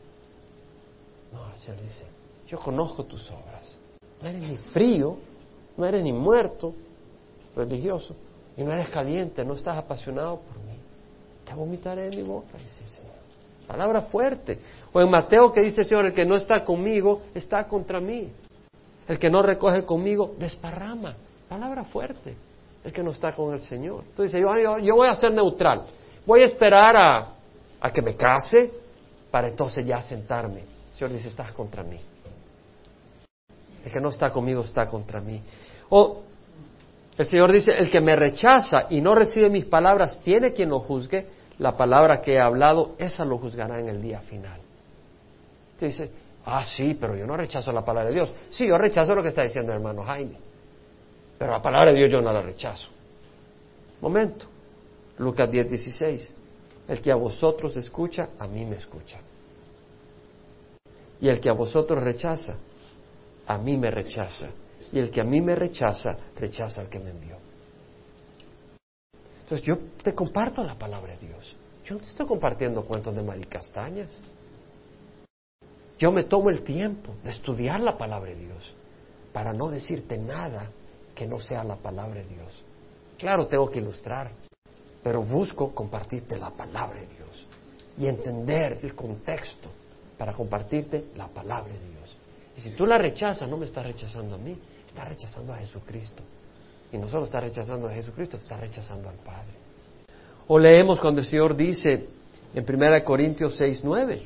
[1.32, 2.06] No, el Señor dice,
[2.46, 3.76] yo conozco tus obras.
[4.20, 5.16] No eres ni frío,
[5.76, 6.74] no eres ni muerto,
[7.56, 8.14] religioso,
[8.56, 10.78] y no eres caliente, no estás apasionado por mí.
[11.44, 13.18] Te vomitaré en mi boca, dice el Señor.
[13.66, 14.58] Palabra fuerte.
[14.92, 18.30] O en Mateo que dice Señor, el que no está conmigo está contra mí.
[19.06, 21.14] El que no recoge conmigo desparrama.
[21.48, 22.36] Palabra fuerte.
[22.84, 24.04] El que no está con el Señor.
[24.08, 25.86] Entonces yo, yo, yo voy a ser neutral.
[26.26, 27.37] Voy a esperar a,
[27.80, 28.70] a que me case
[29.30, 30.60] para entonces ya sentarme.
[30.60, 31.98] El Señor dice, estás contra mí.
[33.84, 35.40] El que no está conmigo está contra mí.
[35.90, 36.22] O
[37.16, 40.80] el Señor dice, el que me rechaza y no recibe mis palabras, tiene quien lo
[40.80, 41.26] juzgue.
[41.58, 44.60] La palabra que he hablado, esa lo juzgará en el día final.
[45.76, 46.10] Te dice,
[46.44, 48.32] ah, sí, pero yo no rechazo la palabra de Dios.
[48.48, 50.36] Sí, yo rechazo lo que está diciendo el hermano Jaime.
[51.36, 52.88] Pero la palabra de Dios yo no la rechazo.
[54.00, 54.46] Momento.
[55.18, 56.34] Lucas 10, 16.
[56.88, 59.20] El que a vosotros escucha, a mí me escucha.
[61.20, 62.56] Y el que a vosotros rechaza,
[63.46, 64.50] a mí me rechaza.
[64.90, 67.36] Y el que a mí me rechaza, rechaza al que me envió.
[69.42, 71.54] Entonces yo te comparto la palabra de Dios.
[71.84, 74.18] Yo no te estoy compartiendo cuentos de maricastañas.
[75.98, 78.74] Yo me tomo el tiempo de estudiar la palabra de Dios
[79.32, 80.70] para no decirte nada
[81.14, 82.64] que no sea la palabra de Dios.
[83.18, 84.30] Claro, tengo que ilustrar,
[85.02, 87.46] pero busco compartirte la palabra de Dios
[87.98, 89.68] y entender el contexto
[90.16, 92.16] para compartirte la palabra de Dios.
[92.56, 94.56] Y si tú la rechazas, no me estás rechazando a mí,
[94.86, 96.22] estás rechazando a Jesucristo.
[96.92, 99.52] Y no solo estás rechazando a Jesucristo, estás rechazando al Padre.
[100.48, 102.08] O leemos cuando el Señor dice
[102.54, 104.22] en 1 Corintios 6, 9,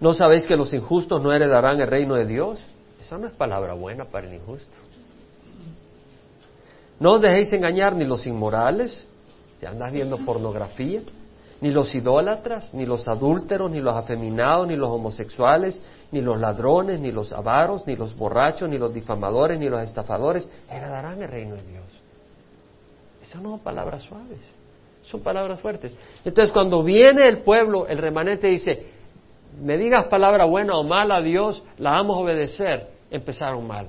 [0.00, 2.64] ¿no sabéis que los injustos no heredarán el reino de Dios?
[3.00, 4.76] Esa no es palabra buena para el injusto.
[7.00, 9.06] No os dejéis engañar ni los inmorales,
[9.58, 11.00] si andas viendo pornografía,
[11.60, 17.00] ni los idólatras, ni los adúlteros, ni los afeminados, ni los homosexuales, ni los ladrones,
[17.00, 21.54] ni los avaros, ni los borrachos, ni los difamadores, ni los estafadores, heredarán el reino
[21.54, 21.84] de Dios.
[23.22, 24.40] Esas no son palabras suaves,
[25.02, 25.92] son palabras fuertes.
[26.24, 28.86] Entonces cuando viene el pueblo, el remanente dice,
[29.58, 33.88] me digas palabra buena o mala a Dios, la vamos a obedecer, empezaron mal.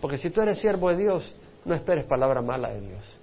[0.00, 3.20] Porque si tú eres siervo de Dios, no esperes palabra mala de Dios.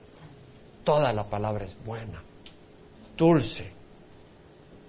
[0.84, 2.22] Toda la palabra es buena,
[3.16, 3.72] dulce,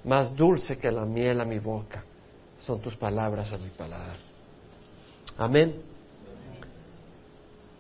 [0.05, 2.05] más dulce que la miel a mi boca
[2.59, 4.17] son tus palabras a mi paladar.
[5.37, 5.83] Amén.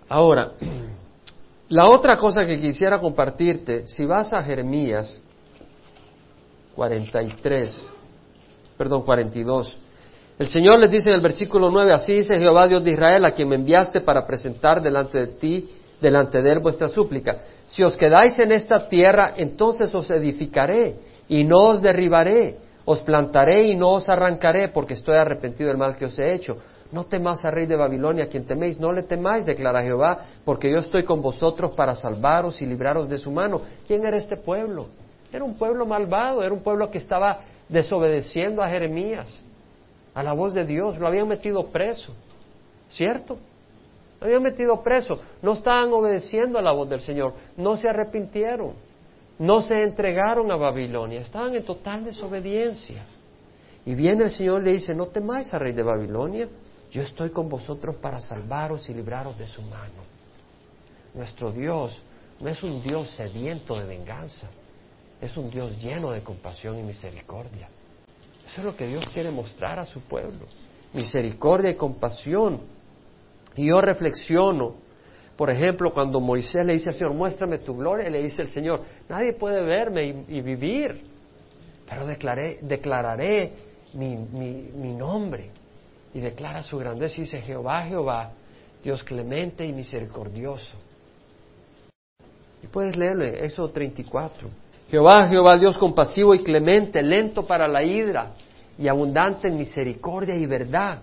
[0.08, 0.52] Ahora,
[1.68, 5.20] la otra cosa que quisiera compartirte, si vas a Jeremías
[6.74, 7.82] 43,
[8.76, 9.78] perdón, 42,
[10.38, 13.32] el Señor les dice en el versículo 9, así dice Jehová Dios de Israel, a
[13.32, 15.70] quien me enviaste para presentar delante de ti,
[16.02, 17.38] delante de él vuestra súplica.
[17.64, 20.96] Si os quedáis en esta tierra, entonces os edificaré
[21.28, 25.96] y no os derribaré, os plantaré y no os arrancaré, porque estoy arrepentido del mal
[25.96, 26.58] que os he hecho.
[26.90, 30.80] No temáis al rey de Babilonia, quien teméis, no le temáis, declara Jehová, porque yo
[30.80, 33.62] estoy con vosotros para salvaros y libraros de su mano.
[33.86, 34.88] ¿Quién era este pueblo?
[35.32, 39.40] Era un pueblo malvado, era un pueblo que estaba desobedeciendo a Jeremías
[40.14, 42.12] a la voz de Dios, lo habían metido preso,
[42.90, 43.38] ¿cierto?
[44.22, 48.74] Habían metido preso, no estaban obedeciendo a la voz del Señor, no se arrepintieron,
[49.38, 53.04] no se entregaron a Babilonia, estaban en total desobediencia.
[53.84, 56.48] Y viene el Señor y le dice, no temáis al rey de Babilonia,
[56.92, 60.04] yo estoy con vosotros para salvaros y libraros de su mano.
[61.14, 62.00] Nuestro Dios
[62.38, 64.48] no es un Dios sediento de venganza,
[65.20, 67.68] es un Dios lleno de compasión y misericordia.
[68.46, 70.46] Eso es lo que Dios quiere mostrar a su pueblo.
[70.92, 72.60] Misericordia y compasión.
[73.56, 74.76] Y yo reflexiono,
[75.36, 78.82] por ejemplo, cuando Moisés le dice al Señor, muéstrame tu gloria, le dice el Señor,
[79.08, 81.02] nadie puede verme y, vivir,
[81.88, 83.52] pero declaré, declararé
[83.94, 85.50] mi, mi nombre.
[86.14, 88.32] Y declara su grandeza y dice, Jehová, Jehová,
[88.82, 90.76] Dios clemente y misericordioso.
[92.62, 94.48] Y puedes leerlo, Éxodo 34.
[94.90, 98.32] Jehová, Jehová, Dios compasivo y clemente, lento para la hidra
[98.78, 101.02] y abundante en misericordia y verdad,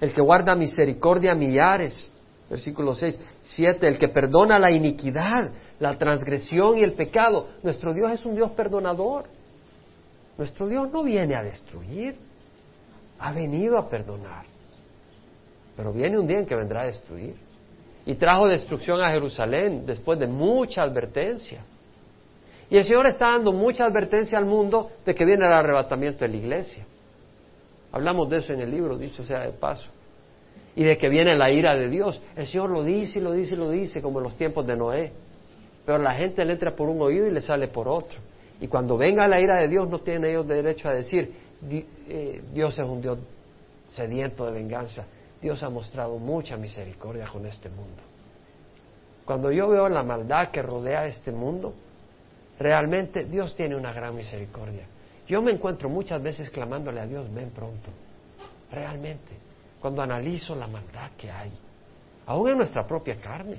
[0.00, 2.12] el que guarda misericordia a millares.
[2.48, 7.46] Versículo 6, 7, el que perdona la iniquidad, la transgresión y el pecado.
[7.62, 9.26] Nuestro Dios es un Dios perdonador.
[10.36, 12.16] Nuestro Dios no viene a destruir,
[13.18, 14.46] ha venido a perdonar.
[15.76, 17.34] Pero viene un día en que vendrá a destruir.
[18.06, 21.62] Y trajo destrucción a Jerusalén después de mucha advertencia.
[22.68, 26.28] Y el Señor está dando mucha advertencia al mundo de que viene el arrebatamiento de
[26.28, 26.84] la iglesia.
[27.92, 29.88] Hablamos de eso en el libro, dicho sea de paso.
[30.76, 32.22] Y de que viene la ira de Dios.
[32.36, 34.76] El Señor lo dice y lo dice y lo dice, como en los tiempos de
[34.76, 35.12] Noé.
[35.84, 38.18] Pero la gente le entra por un oído y le sale por otro.
[38.60, 41.32] Y cuando venga la ira de Dios, no tienen ellos derecho a decir,
[41.68, 43.18] eh, Dios es un Dios
[43.88, 45.06] sediento de venganza.
[45.40, 48.02] Dios ha mostrado mucha misericordia con este mundo.
[49.24, 51.74] Cuando yo veo la maldad que rodea este mundo,
[52.60, 54.84] Realmente Dios tiene una gran misericordia.
[55.30, 57.88] Yo me encuentro muchas veces clamándole a Dios, ven pronto.
[58.68, 59.36] Realmente,
[59.80, 61.52] cuando analizo la maldad que hay,
[62.26, 63.56] aún en nuestra propia carne.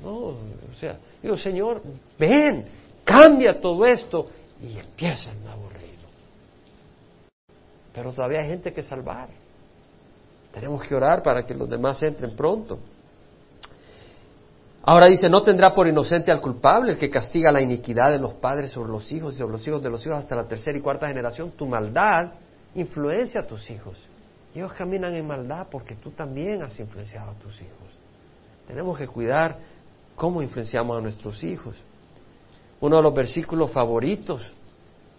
[0.00, 0.36] No, o
[0.78, 1.82] sea, digo, Señor,
[2.16, 2.64] ven,
[3.02, 4.30] cambia todo esto
[4.62, 6.08] y empieza el nuevo reino.
[7.92, 9.28] Pero todavía hay gente que salvar.
[10.52, 12.78] Tenemos que orar para que los demás entren pronto.
[14.86, 18.34] Ahora dice, no tendrá por inocente al culpable el que castiga la iniquidad de los
[18.34, 20.82] padres sobre los hijos y sobre los hijos de los hijos hasta la tercera y
[20.82, 21.52] cuarta generación.
[21.52, 22.32] Tu maldad
[22.74, 23.98] influencia a tus hijos.
[24.54, 27.96] ellos caminan en maldad porque tú también has influenciado a tus hijos.
[28.66, 29.56] Tenemos que cuidar
[30.14, 31.76] cómo influenciamos a nuestros hijos.
[32.80, 34.53] Uno de los versículos favoritos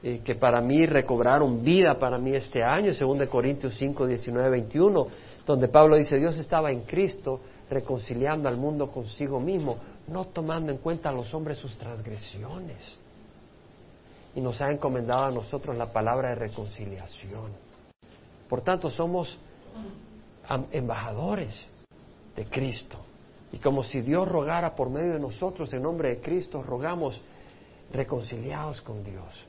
[0.08, 4.50] eh, que para mí recobraron vida para mí este año, según de Corintios 5, 19,
[4.52, 5.08] 21,
[5.48, 7.39] donde Pablo dice, Dios estaba en Cristo
[7.72, 13.00] reconciliando al mundo consigo mismo, no tomando en cuenta a los hombres sus transgresiones.
[14.36, 17.52] Y nos ha encomendado a nosotros la palabra de reconciliación.
[18.48, 19.36] Por tanto, somos
[20.72, 21.68] embajadores
[22.36, 23.00] de Cristo.
[23.52, 27.20] Y como si Dios rogara por medio de nosotros, en nombre de Cristo, rogamos
[27.91, 29.48] reconciliados con Dios.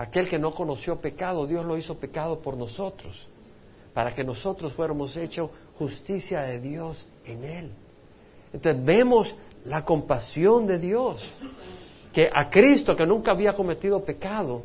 [0.00, 3.28] Aquel que no conoció pecado, Dios lo hizo pecado por nosotros,
[3.92, 7.70] para que nosotros fuéramos hechos justicia de Dios en Él.
[8.50, 9.36] Entonces vemos
[9.66, 11.22] la compasión de Dios,
[12.14, 14.62] que a Cristo, que nunca había cometido pecado,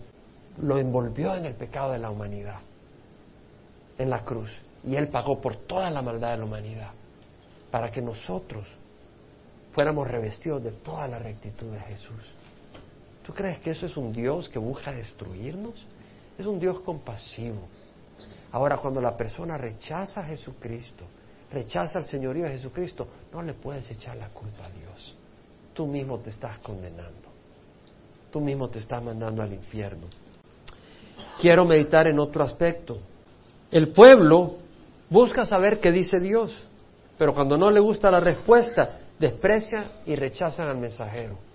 [0.61, 2.61] lo envolvió en el pecado de la humanidad,
[3.97, 4.55] en la cruz.
[4.85, 6.91] Y Él pagó por toda la maldad de la humanidad,
[7.71, 8.65] para que nosotros
[9.73, 12.23] fuéramos revestidos de toda la rectitud de Jesús.
[13.25, 15.73] ¿Tú crees que eso es un Dios que busca destruirnos?
[16.37, 17.67] Es un Dios compasivo.
[18.51, 21.05] Ahora, cuando la persona rechaza a Jesucristo,
[21.51, 25.15] rechaza al señorío de Jesucristo, no le puedes echar la culpa a Dios.
[25.73, 27.29] Tú mismo te estás condenando.
[28.31, 30.07] Tú mismo te estás mandando al infierno.
[31.39, 32.99] Quiero meditar en otro aspecto.
[33.71, 34.57] El pueblo
[35.09, 36.63] busca saber qué dice Dios,
[37.17, 41.54] pero cuando no le gusta la respuesta, desprecia y rechazan al mensajero.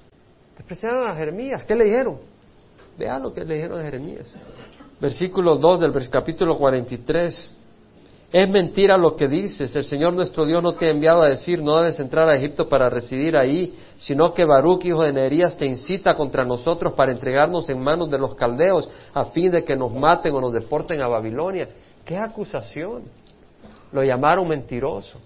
[0.61, 1.65] Despreciaron a Jeremías.
[1.65, 2.19] ¿Qué le dijeron?
[2.99, 4.31] Vean lo que le dijeron a Jeremías.
[5.01, 7.57] Versículo 2 del capítulo 43.
[8.31, 9.75] Es mentira lo que dices.
[9.75, 12.69] El Señor nuestro Dios no te ha enviado a decir, no debes entrar a Egipto
[12.69, 17.71] para residir ahí, sino que Baruch, hijo de Nerías, te incita contra nosotros para entregarnos
[17.71, 21.09] en manos de los caldeos, a fin de que nos maten o nos deporten a
[21.09, 21.71] Babilonia.
[22.05, 23.05] ¡Qué acusación!
[23.93, 25.19] Lo llamaron mentiroso.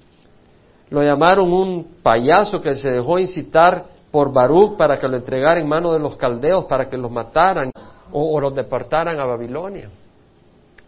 [0.90, 5.66] Lo llamaron un payaso que se dejó incitar por Baruch para que lo entregara en
[5.66, 7.72] manos de los caldeos, para que los mataran
[8.12, 9.90] o, los deportaran a Babilonia.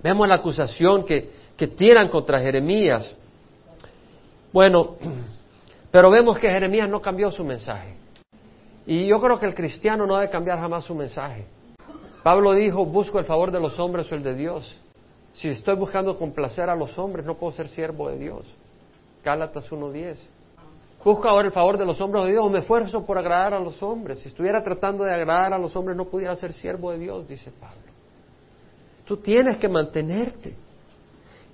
[0.01, 3.17] Vemos la acusación que que tiran contra Jeremías.
[4.53, 4.97] Bueno,
[5.91, 7.97] pero vemos que Jeremías no cambió su mensaje.
[8.87, 11.47] Y yo creo que el cristiano no debe cambiar jamás su mensaje.
[12.23, 14.79] Pablo dijo, busco el favor de los hombres o el de Dios.
[15.33, 18.47] Si estoy buscando complacer a los hombres, no puedo ser siervo de Dios.
[19.25, 20.29] Gálatas 1.10.
[21.07, 23.61] Busco ahora el favor de los hombres de Dios, o me esfuerzo por agradar a
[23.61, 24.19] los hombres.
[24.19, 27.53] Si estuviera tratando de agradar a los hombres, no pudiera ser siervo de Dios, dice
[27.61, 27.92] Pablo.
[29.05, 30.57] Tú tienes que mantenerte.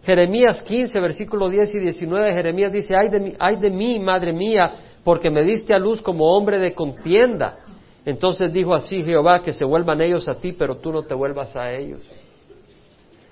[0.05, 4.73] Jeremías 15, versículos 10 y 19, Jeremías dice, de, mí, ay de mí, madre mía,
[5.05, 7.59] porque me diste a luz como hombre de contienda.
[8.07, 11.55] Entonces dijo así Jehová, que se vuelvan ellos a ti, pero tú no te vuelvas
[11.57, 12.01] a ellos.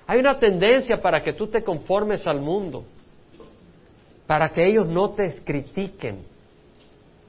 [0.05, 2.83] Hay una tendencia para que tú te conformes al mundo,
[4.31, 6.23] para que ellos no te critiquen,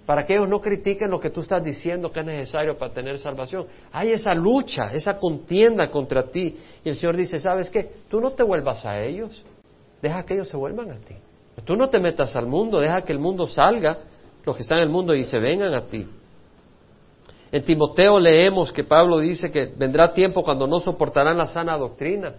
[0.06, 3.18] para que ellos no critiquen lo que tú estás diciendo que es necesario para tener
[3.18, 3.66] salvación.
[3.90, 6.56] Hay esa lucha, esa contienda contra ti.
[6.84, 7.90] Y el Señor dice, ¿sabes qué?
[8.08, 9.44] Tú no te vuelvas a ellos,
[10.00, 11.16] deja que ellos se vuelvan a ti.
[11.64, 13.98] Tú no te metas al mundo, deja que el mundo salga,
[14.44, 16.06] los que están en el mundo, y se vengan a ti.
[17.50, 22.32] En Timoteo leemos que Pablo dice que vendrá tiempo cuando no soportarán la sana doctrina,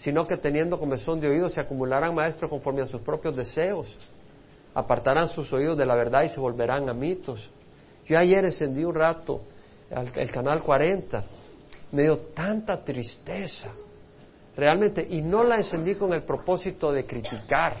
[0.00, 3.96] sino que teniendo comezón de oídos se acumularán maestros conforme a sus propios deseos
[4.74, 7.48] apartarán sus oídos de la verdad y se volverán a mitos.
[8.06, 9.42] Yo ayer encendí un rato
[9.90, 11.24] el, canal 40,
[11.92, 13.72] me dio tanta tristeza,
[14.56, 17.78] realmente, y no la encendí con el propósito de criticar,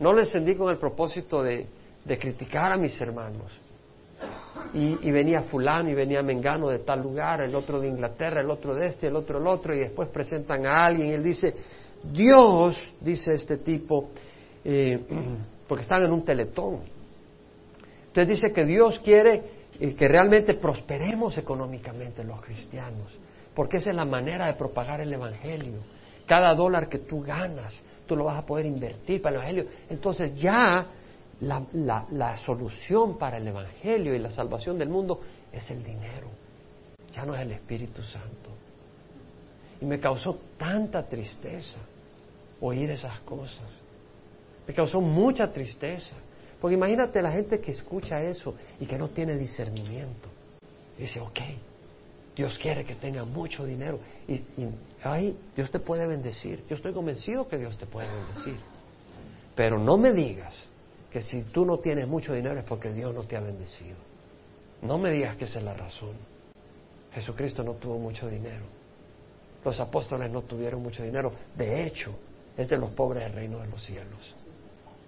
[0.00, 1.68] no la encendí con el propósito de,
[2.18, 3.52] criticar a mis hermanos.
[4.74, 8.74] Y, venía fulano y venía mengano de tal lugar, el otro de Inglaterra, el otro
[8.74, 11.54] de este, el otro el otro, y después presentan a alguien y él dice,
[12.02, 14.10] Dios, dice este tipo,
[14.64, 15.00] eh,
[15.68, 16.80] porque están en un teletón.
[18.08, 19.42] Entonces dice que Dios quiere
[19.78, 23.18] eh, que realmente prosperemos económicamente los cristianos,
[23.54, 25.80] porque esa es la manera de propagar el Evangelio.
[26.26, 27.74] Cada dólar que tú ganas,
[28.06, 29.70] tú lo vas a poder invertir para el Evangelio.
[29.90, 30.86] Entonces ya
[31.40, 35.20] la, la solución para el Evangelio y la salvación del mundo
[35.52, 36.28] es el dinero,
[37.12, 38.50] ya no es el Espíritu Santo.
[39.80, 41.78] Y me causó tanta tristeza
[42.60, 43.70] oír esas cosas.
[44.66, 46.14] Me causó mucha tristeza.
[46.60, 50.28] Porque imagínate la gente que escucha eso y que no tiene discernimiento.
[50.96, 51.38] Dice, ok,
[52.34, 54.00] Dios quiere que tenga mucho dinero.
[54.26, 56.64] Y, y Dios te puede bendecir.
[56.68, 58.58] Yo estoy convencido que Dios te puede bendecir.
[59.54, 60.54] Pero no me digas
[61.16, 63.96] que si tú no tienes mucho dinero es porque Dios no te ha bendecido.
[64.82, 66.12] No me digas que esa es la razón.
[67.10, 68.66] Jesucristo no tuvo mucho dinero.
[69.64, 71.32] Los apóstoles no tuvieron mucho dinero.
[71.56, 72.14] De hecho,
[72.54, 74.34] es de los pobres el reino de los cielos.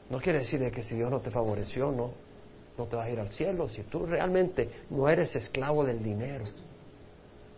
[0.09, 2.13] No quiere decir que si Dios no te favoreció, no,
[2.79, 3.69] no te vas a ir al cielo.
[3.69, 6.47] Si tú realmente no eres esclavo del dinero,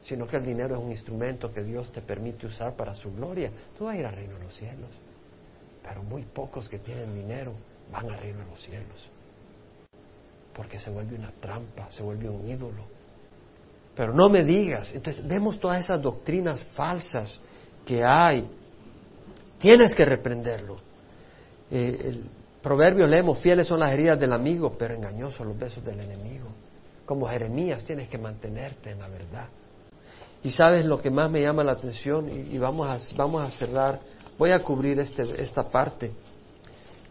[0.03, 3.53] sino que el dinero es un instrumento que Dios te permite usar para su gloria,
[3.79, 4.91] tú vas a ir al reino de los cielos.
[5.85, 9.11] Pero muy pocos que tienen dinero van al reino de los cielos.
[10.55, 12.85] Porque se vuelve una trampa, se vuelve un ídolo.
[13.95, 17.41] Pero no me digas, entonces vemos todas esas doctrinas falsas
[17.85, 18.49] que hay.
[19.59, 20.77] Tienes que reprenderlo.
[21.71, 22.21] Eh,
[22.63, 26.49] Proverbios leemos, fieles son las heridas del amigo, pero engañosos los besos del enemigo.
[27.07, 29.49] Como Jeremías tienes que mantenerte en la verdad.
[30.43, 34.01] Y sabes lo que más me llama la atención, y, vamos, a, vamos a cerrar,
[34.39, 36.13] voy a cubrir este, esta parte.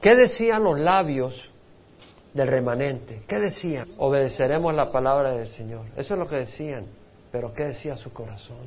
[0.02, 1.50] ¿Qué decían los labios
[2.34, 3.24] del remanente?
[3.28, 3.90] ¿Qué decían?
[3.98, 5.86] Obedeceremos la palabra del Señor.
[5.98, 6.86] Eso es lo que decían.
[7.32, 8.58] Pero ¿qué decía su corazón?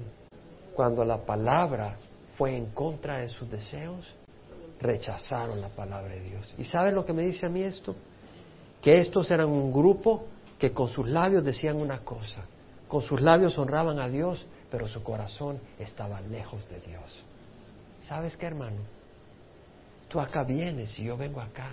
[0.74, 1.96] Cuando la palabra
[2.36, 4.14] fue en contra de sus deseos,
[4.80, 6.54] rechazaron la palabra de Dios.
[6.58, 7.96] ¿Y sabes lo que me dice a mí esto?
[8.82, 10.24] Que estos eran un grupo
[10.58, 12.42] que con sus labios decían una cosa,
[12.88, 17.24] con sus labios honraban a Dios, pero su corazón estaba lejos de Dios.
[18.00, 18.76] ¿Sabes qué, hermano?
[20.12, 21.70] Tú acá vienes y yo vengo acá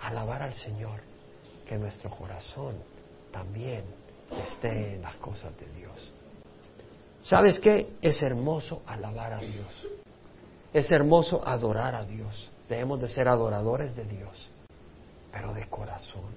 [0.00, 1.00] a alabar al Señor,
[1.66, 2.76] que nuestro corazón
[3.32, 3.82] también
[4.40, 6.12] esté en las cosas de Dios.
[7.20, 7.96] ¿Sabes qué?
[8.00, 9.88] Es hermoso alabar a Dios.
[10.72, 12.48] Es hermoso adorar a Dios.
[12.68, 14.48] Debemos de ser adoradores de Dios,
[15.32, 16.30] pero de corazón,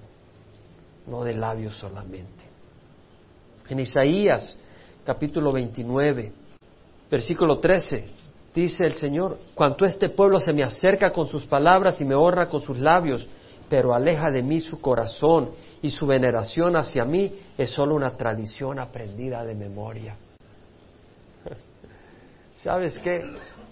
[1.06, 2.46] no de labios solamente.
[3.68, 4.56] En Isaías
[5.04, 6.32] capítulo 29,
[7.08, 8.23] versículo 13,
[8.54, 12.48] dice el Señor, cuanto este pueblo se me acerca con sus palabras y me honra
[12.48, 13.26] con sus labios,
[13.68, 15.50] pero aleja de mí su corazón
[15.82, 20.16] y su veneración hacia mí es solo una tradición aprendida de memoria.
[22.54, 23.24] ¿Sabes qué?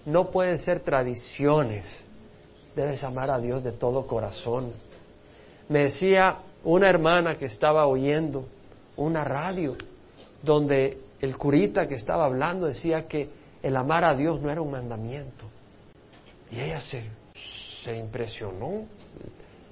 [0.05, 1.85] No pueden ser tradiciones.
[2.75, 4.73] Debes amar a Dios de todo corazón.
[5.69, 8.45] Me decía una hermana que estaba oyendo
[8.97, 9.75] una radio
[10.41, 13.29] donde el curita que estaba hablando decía que
[13.63, 15.45] el amar a Dios no era un mandamiento.
[16.51, 17.05] Y ella se,
[17.83, 18.85] se impresionó.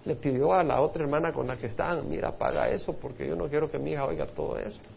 [0.06, 3.36] Le pidió a la otra hermana con la que estaban, mira, apaga eso porque yo
[3.36, 4.90] no quiero que mi hija oiga todo esto.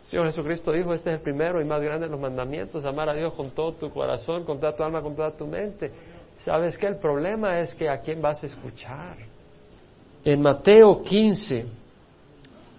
[0.00, 3.14] Señor Jesucristo dijo, este es el primero y más grande de los mandamientos, amar a
[3.14, 5.92] Dios con todo tu corazón, con toda tu alma, con toda tu mente.
[6.38, 6.88] ¿Sabes qué?
[6.88, 9.18] El problema es que a quién vas a escuchar.
[10.24, 11.66] En Mateo 15,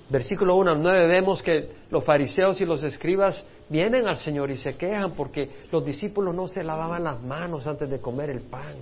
[0.10, 4.58] versículo 1 al 9, vemos que los fariseos y los escribas vienen al Señor y
[4.58, 8.76] se quejan porque los discípulos no se lavaban las manos antes de comer el pan.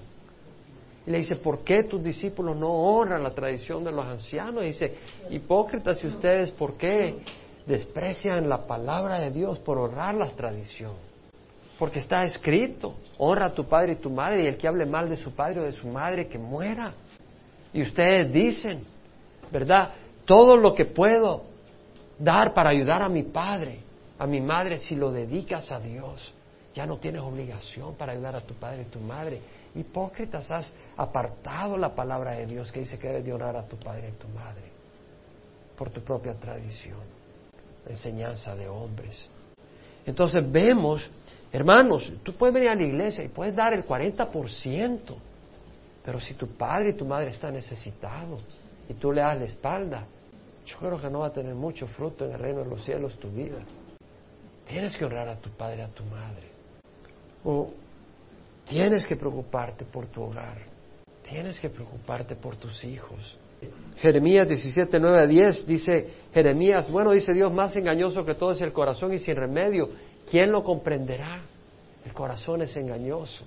[1.05, 4.63] Y le dice, ¿por qué tus discípulos no honran la tradición de los ancianos?
[4.63, 4.93] Y dice,
[5.31, 7.21] hipócritas y ustedes, ¿por qué
[7.65, 10.93] desprecian la palabra de Dios por honrar la tradición.
[11.77, 15.09] Porque está escrito, honra a tu padre y tu madre y el que hable mal
[15.09, 16.93] de su padre o de su madre que muera.
[17.73, 18.83] Y ustedes dicen,
[19.51, 19.89] ¿verdad?
[20.25, 21.43] Todo lo que puedo
[22.19, 23.79] dar para ayudar a mi padre,
[24.21, 26.31] a mi madre, si lo dedicas a Dios,
[26.75, 29.41] ya no tienes obligación para ayudar a tu padre y tu madre.
[29.73, 33.77] Hipócritas, has apartado la palabra de Dios que dice que debes de honrar a tu
[33.77, 34.61] padre y tu madre
[35.75, 36.99] por tu propia tradición
[37.87, 39.27] enseñanza de hombres.
[40.05, 41.09] Entonces vemos,
[41.51, 44.99] hermanos, tú puedes venir a la iglesia y puedes dar el 40%,
[46.05, 48.39] pero si tu padre y tu madre están necesitados
[48.87, 50.05] y tú le das la espalda,
[50.63, 53.17] yo creo que no va a tener mucho fruto en el reino de los cielos
[53.17, 53.65] tu vida.
[54.65, 56.49] Tienes que honrar a tu padre y a tu madre.
[57.43, 57.71] O
[58.65, 60.57] tienes que preocuparte por tu hogar.
[61.23, 63.37] Tienes que preocuparte por tus hijos.
[63.97, 68.61] Jeremías 17, 9 a 10 dice Jeremías, bueno, dice Dios, más engañoso que todo es
[68.61, 69.89] el corazón y sin remedio.
[70.29, 71.41] ¿Quién lo comprenderá?
[72.05, 73.45] El corazón es engañoso.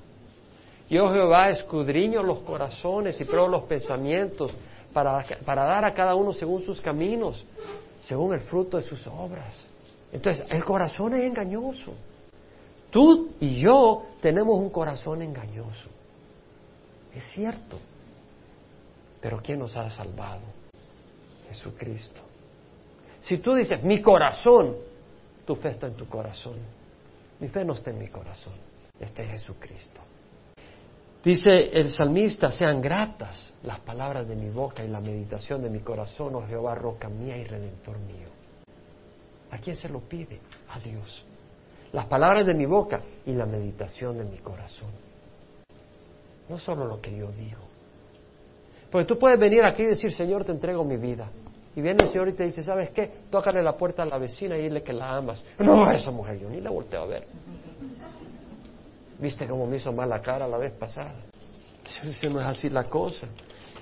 [0.89, 4.53] Yo Jehová escudriño los corazones y pruebo los pensamientos
[4.93, 7.45] para, para dar a cada uno según sus caminos,
[7.99, 9.69] según el fruto de sus obras.
[10.15, 11.93] Entonces, el corazón es engañoso.
[12.89, 15.89] Tú y yo tenemos un corazón engañoso.
[17.13, 17.81] Es cierto.
[19.21, 20.43] Pero ¿quién nos ha salvado?
[21.49, 22.21] Jesucristo.
[23.19, 24.77] Si tú dices, mi corazón,
[25.45, 26.59] tu fe está en tu corazón.
[27.41, 28.55] Mi fe no está en mi corazón,
[29.01, 30.01] está en Jesucristo.
[31.25, 35.81] Dice el salmista, sean gratas las palabras de mi boca y la meditación de mi
[35.81, 38.44] corazón, oh Jehová, roca mía y redentor mío.
[39.55, 40.41] ¿A quién se lo pide?
[40.71, 41.25] A Dios.
[41.93, 44.91] Las palabras de mi boca y la meditación de mi corazón.
[46.49, 47.61] No solo lo que yo digo,
[48.91, 51.29] porque tú puedes venir aquí y decir, Señor, te entrego mi vida.
[51.77, 53.11] Y viene el Señor y te dice, ¿sabes qué?
[53.31, 55.43] Tócale la puerta a la vecina y dile que la amas.
[55.59, 57.27] No, esa mujer yo ni la volteo a ver.
[59.19, 61.15] ¿Viste cómo me hizo mal la cara la vez pasada?
[62.05, 63.29] Esa no es así la cosa.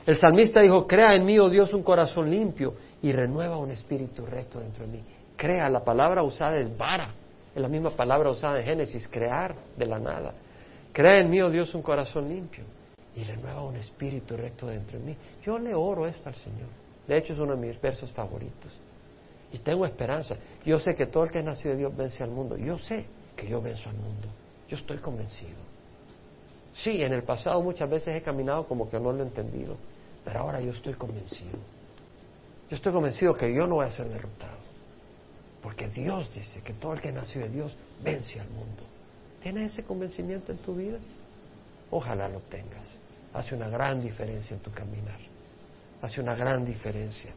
[0.07, 4.27] El salmista dijo, crea en mí, oh Dios, un corazón limpio y renueva un espíritu
[4.27, 5.05] recto dentro de mí.
[5.43, 7.13] Crea, la palabra usada es vara.
[7.53, 10.35] Es la misma palabra usada en Génesis, crear de la nada.
[10.93, 12.63] Crea en mí, oh Dios, un corazón limpio
[13.17, 15.17] y renueva un espíritu recto dentro de mí.
[15.43, 16.69] Yo le oro esto al Señor.
[17.09, 18.73] De hecho, es uno de mis versos favoritos.
[19.53, 20.37] Y tengo esperanza.
[20.65, 22.57] Yo sé que todo el que es nacido de Dios vence al mundo.
[22.57, 24.29] Yo sé que yo venzo al mundo.
[24.69, 25.59] Yo estoy convencido.
[26.73, 29.77] Sí, en el pasado muchas veces he caminado como que no lo he entendido,
[30.25, 31.59] pero ahora yo estoy convencido.
[32.71, 34.71] Yo estoy convencido que yo no voy a ser derrotado,
[35.63, 38.83] porque Dios dice que todo el que nació de Dios vence al mundo.
[39.43, 40.99] ¿Tienes ese convencimiento en tu vida?
[41.91, 42.99] Ojalá lo tengas.
[43.33, 45.19] Hace una gran diferencia en tu caminar.
[46.01, 47.33] Hace una gran diferencia.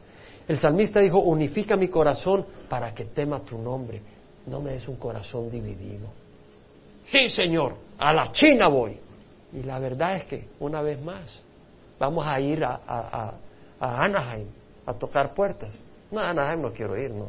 [0.47, 4.01] El salmista dijo, unifica mi corazón para que tema tu nombre.
[4.47, 6.09] No me des un corazón dividido.
[7.03, 8.97] Sí, Señor, a la China voy.
[9.53, 11.41] Y la verdad es que, una vez más,
[11.99, 13.36] vamos a ir a,
[13.80, 14.47] Anaheim
[14.86, 15.80] a tocar puertas.
[16.11, 17.28] No, Anaheim no quiero ir, no,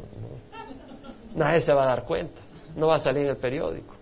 [1.37, 2.41] Nadie se va a dar cuenta,
[2.75, 3.95] no va a salir en el periódico.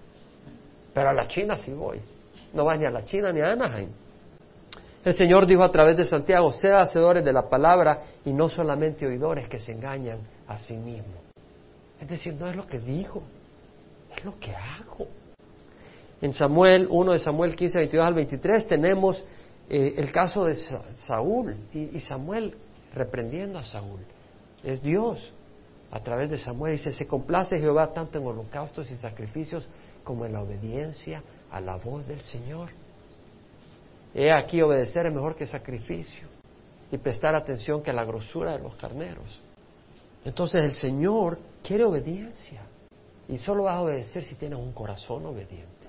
[0.93, 2.01] Pero a la China sí voy.
[2.53, 3.89] No va ni a la China ni a Anaheim.
[5.03, 9.05] El Señor dijo a través de Santiago, sea hacedores de la palabra y no solamente
[9.05, 11.19] oidores que se engañan a sí mismos.
[11.99, 13.21] Es decir, no es lo que digo,
[14.15, 15.07] es lo que hago.
[16.21, 19.21] En Samuel, 1 de Samuel 15, 22 al 23, tenemos
[19.69, 22.55] eh, el caso de Saúl y, Samuel
[22.93, 23.99] reprendiendo a Saúl.
[24.63, 25.31] Es Dios.
[25.95, 29.65] A través de Samuel dice, se complace Jehová tanto en holocaustos y sacrificios
[30.03, 32.69] como en la obediencia a la voz del Señor.
[34.13, 36.27] He aquí obedecer es mejor que sacrificio
[36.91, 39.39] y prestar atención que la grosura de los carneros.
[40.25, 42.63] Entonces el Señor quiere obediencia
[43.29, 45.87] y solo vas a obedecer si tienes un corazón obediente.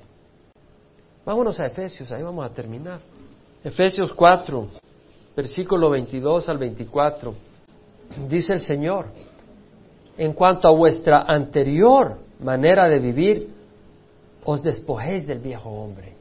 [1.24, 3.00] Vámonos a Efesios, ahí vamos a terminar.
[3.64, 4.68] Efesios 4,
[5.34, 7.34] versículo 22 al 24.
[8.28, 9.06] Dice el Señor,
[10.18, 13.48] en cuanto a vuestra anterior manera de vivir,
[14.44, 16.14] os despojéis del viejo hombre.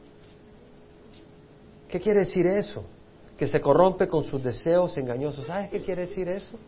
[1.88, 2.84] ¿Qué quiere decir eso?
[3.38, 5.46] Que se corrompe con sus deseos engañosos.
[5.46, 6.58] ¿Sabes qué quiere decir eso?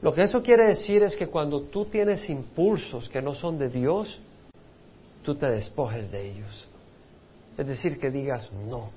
[0.00, 3.68] Lo que eso quiere decir es que cuando tú tienes impulsos que no son de
[3.68, 4.18] Dios,
[5.24, 6.68] tú te despojes de ellos.
[7.56, 8.90] Es decir, que digas, no,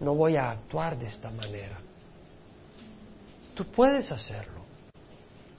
[0.00, 1.78] no voy a actuar de esta manera.
[3.54, 4.53] Tú puedes hacerlo.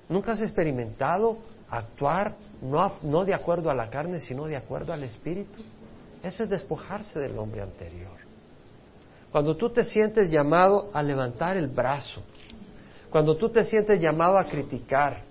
[0.10, 1.38] ¿Nunca has experimentado
[1.70, 5.62] actuar no, no de acuerdo a la carne, sino de acuerdo al Espíritu?
[6.24, 8.18] Eso es despojarse del hombre anterior.
[9.32, 12.22] Cuando tú te sientes llamado a levantar el brazo,
[13.10, 15.24] cuando tú te sientes llamado a criticar,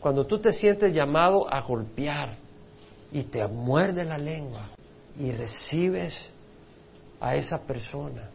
[0.00, 2.36] cuando tú te sientes llamado a golpear
[3.12, 4.68] y te muerde la lengua
[5.18, 6.14] y recibes
[7.20, 8.30] a esa persona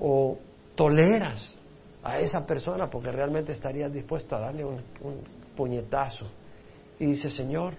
[0.00, 0.38] o
[0.74, 1.52] toleras
[2.02, 4.80] a esa persona porque realmente estarías dispuesto a darle un,
[5.56, 6.26] puñetazo.
[6.98, 7.74] Y dice Señor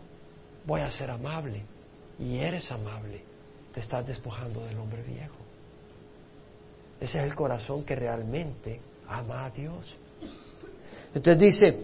[0.65, 1.63] voy a ser amable
[2.19, 3.23] y eres amable
[3.73, 5.49] te estás despojando del hombre viejo
[6.99, 9.97] ese es el corazón que realmente ama a Dios.
[11.13, 11.83] Entonces dice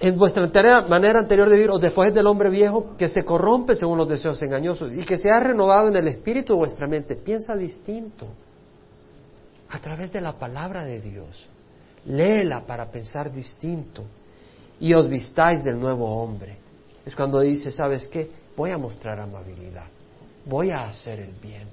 [0.00, 0.48] en vuestra
[0.88, 4.40] manera anterior de vivir os despojes del hombre viejo que se corrompe según los deseos
[4.42, 7.16] engañosos y que se ha renovado en el espíritu de vuestra mente.
[7.16, 8.28] Piensa distinto
[9.70, 11.48] a través de la palabra de Dios.
[12.06, 14.04] Léela para pensar distinto
[14.80, 16.56] y os vistáis del nuevo hombre.
[17.04, 18.30] Es cuando dice, ¿sabes qué?
[18.56, 19.86] Voy a mostrar amabilidad,
[20.44, 21.68] voy a hacer el bien,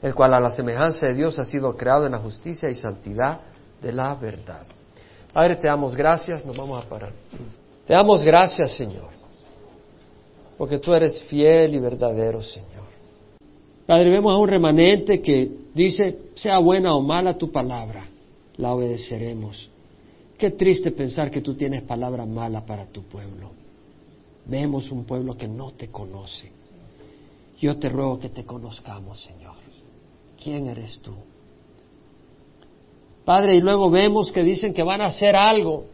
[0.00, 3.40] el cual a la semejanza de Dios ha sido creado en la justicia y santidad
[3.82, 4.64] de la verdad.
[5.32, 7.12] Padre, te damos gracias, nos vamos a parar.
[7.86, 9.08] Te damos gracias, Señor,
[10.56, 12.77] porque tú eres fiel y verdadero, Señor.
[13.88, 18.04] Padre, vemos a un remanente que dice, sea buena o mala tu palabra,
[18.58, 19.70] la obedeceremos.
[20.36, 23.50] Qué triste pensar que tú tienes palabra mala para tu pueblo.
[24.44, 26.52] Vemos un pueblo que no te conoce.
[27.60, 29.54] Yo te ruego que te conozcamos, Señor.
[30.38, 31.14] ¿Quién eres tú?
[33.24, 35.86] Padre, y luego vemos que dicen que van a hacer algo,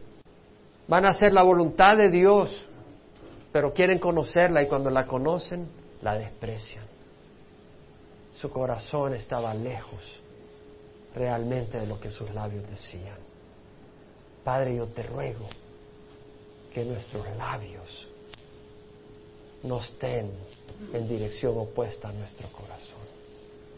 [0.89, 2.51] van a hacer la voluntad de Dios,
[3.53, 5.69] pero quieren conocerla y cuando la conocen,
[6.01, 6.94] la desprecian.
[8.39, 10.01] Su corazón estaba lejos
[11.15, 13.17] realmente de lo que sus labios decían.
[14.43, 15.47] Padre, yo te ruego
[16.73, 18.07] que nuestros labios
[19.63, 20.29] no estén
[20.93, 22.99] en dirección opuesta a nuestro corazón.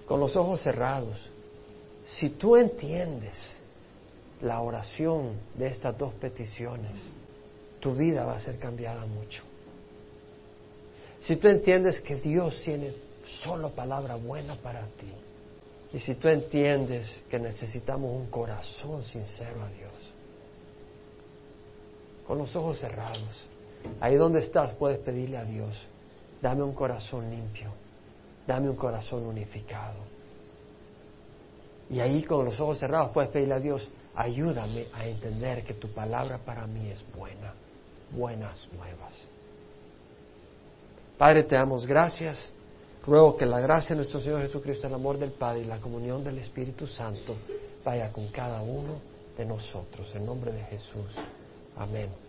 [0.07, 1.29] Con los ojos cerrados,
[2.05, 3.37] si tú entiendes
[4.41, 6.99] la oración de estas dos peticiones,
[7.79, 9.43] tu vida va a ser cambiada mucho.
[11.19, 13.06] Si tú entiendes que Dios tiene
[13.43, 15.11] solo palabra buena para ti,
[15.93, 20.13] y si tú entiendes que necesitamos un corazón sincero a Dios,
[22.27, 23.47] con los ojos cerrados,
[24.01, 25.77] ahí donde estás puedes pedirle a Dios,
[26.41, 27.71] dame un corazón limpio,
[28.45, 30.17] dame un corazón unificado
[31.89, 35.89] y ahí con los ojos cerrados puedes pedirle a Dios, ayúdame a entender que tu
[35.89, 37.53] palabra para mí es buena,
[38.11, 39.13] buenas nuevas.
[41.17, 42.51] Padre, te damos gracias
[43.07, 46.25] Ruego que la gracia de nuestro Señor Jesucristo, el amor del Padre y la comunión
[46.25, 47.37] del Espíritu Santo
[47.85, 48.99] vaya con cada uno
[49.37, 50.13] de nosotros.
[50.13, 51.15] En nombre de Jesús.
[51.77, 52.26] Amén.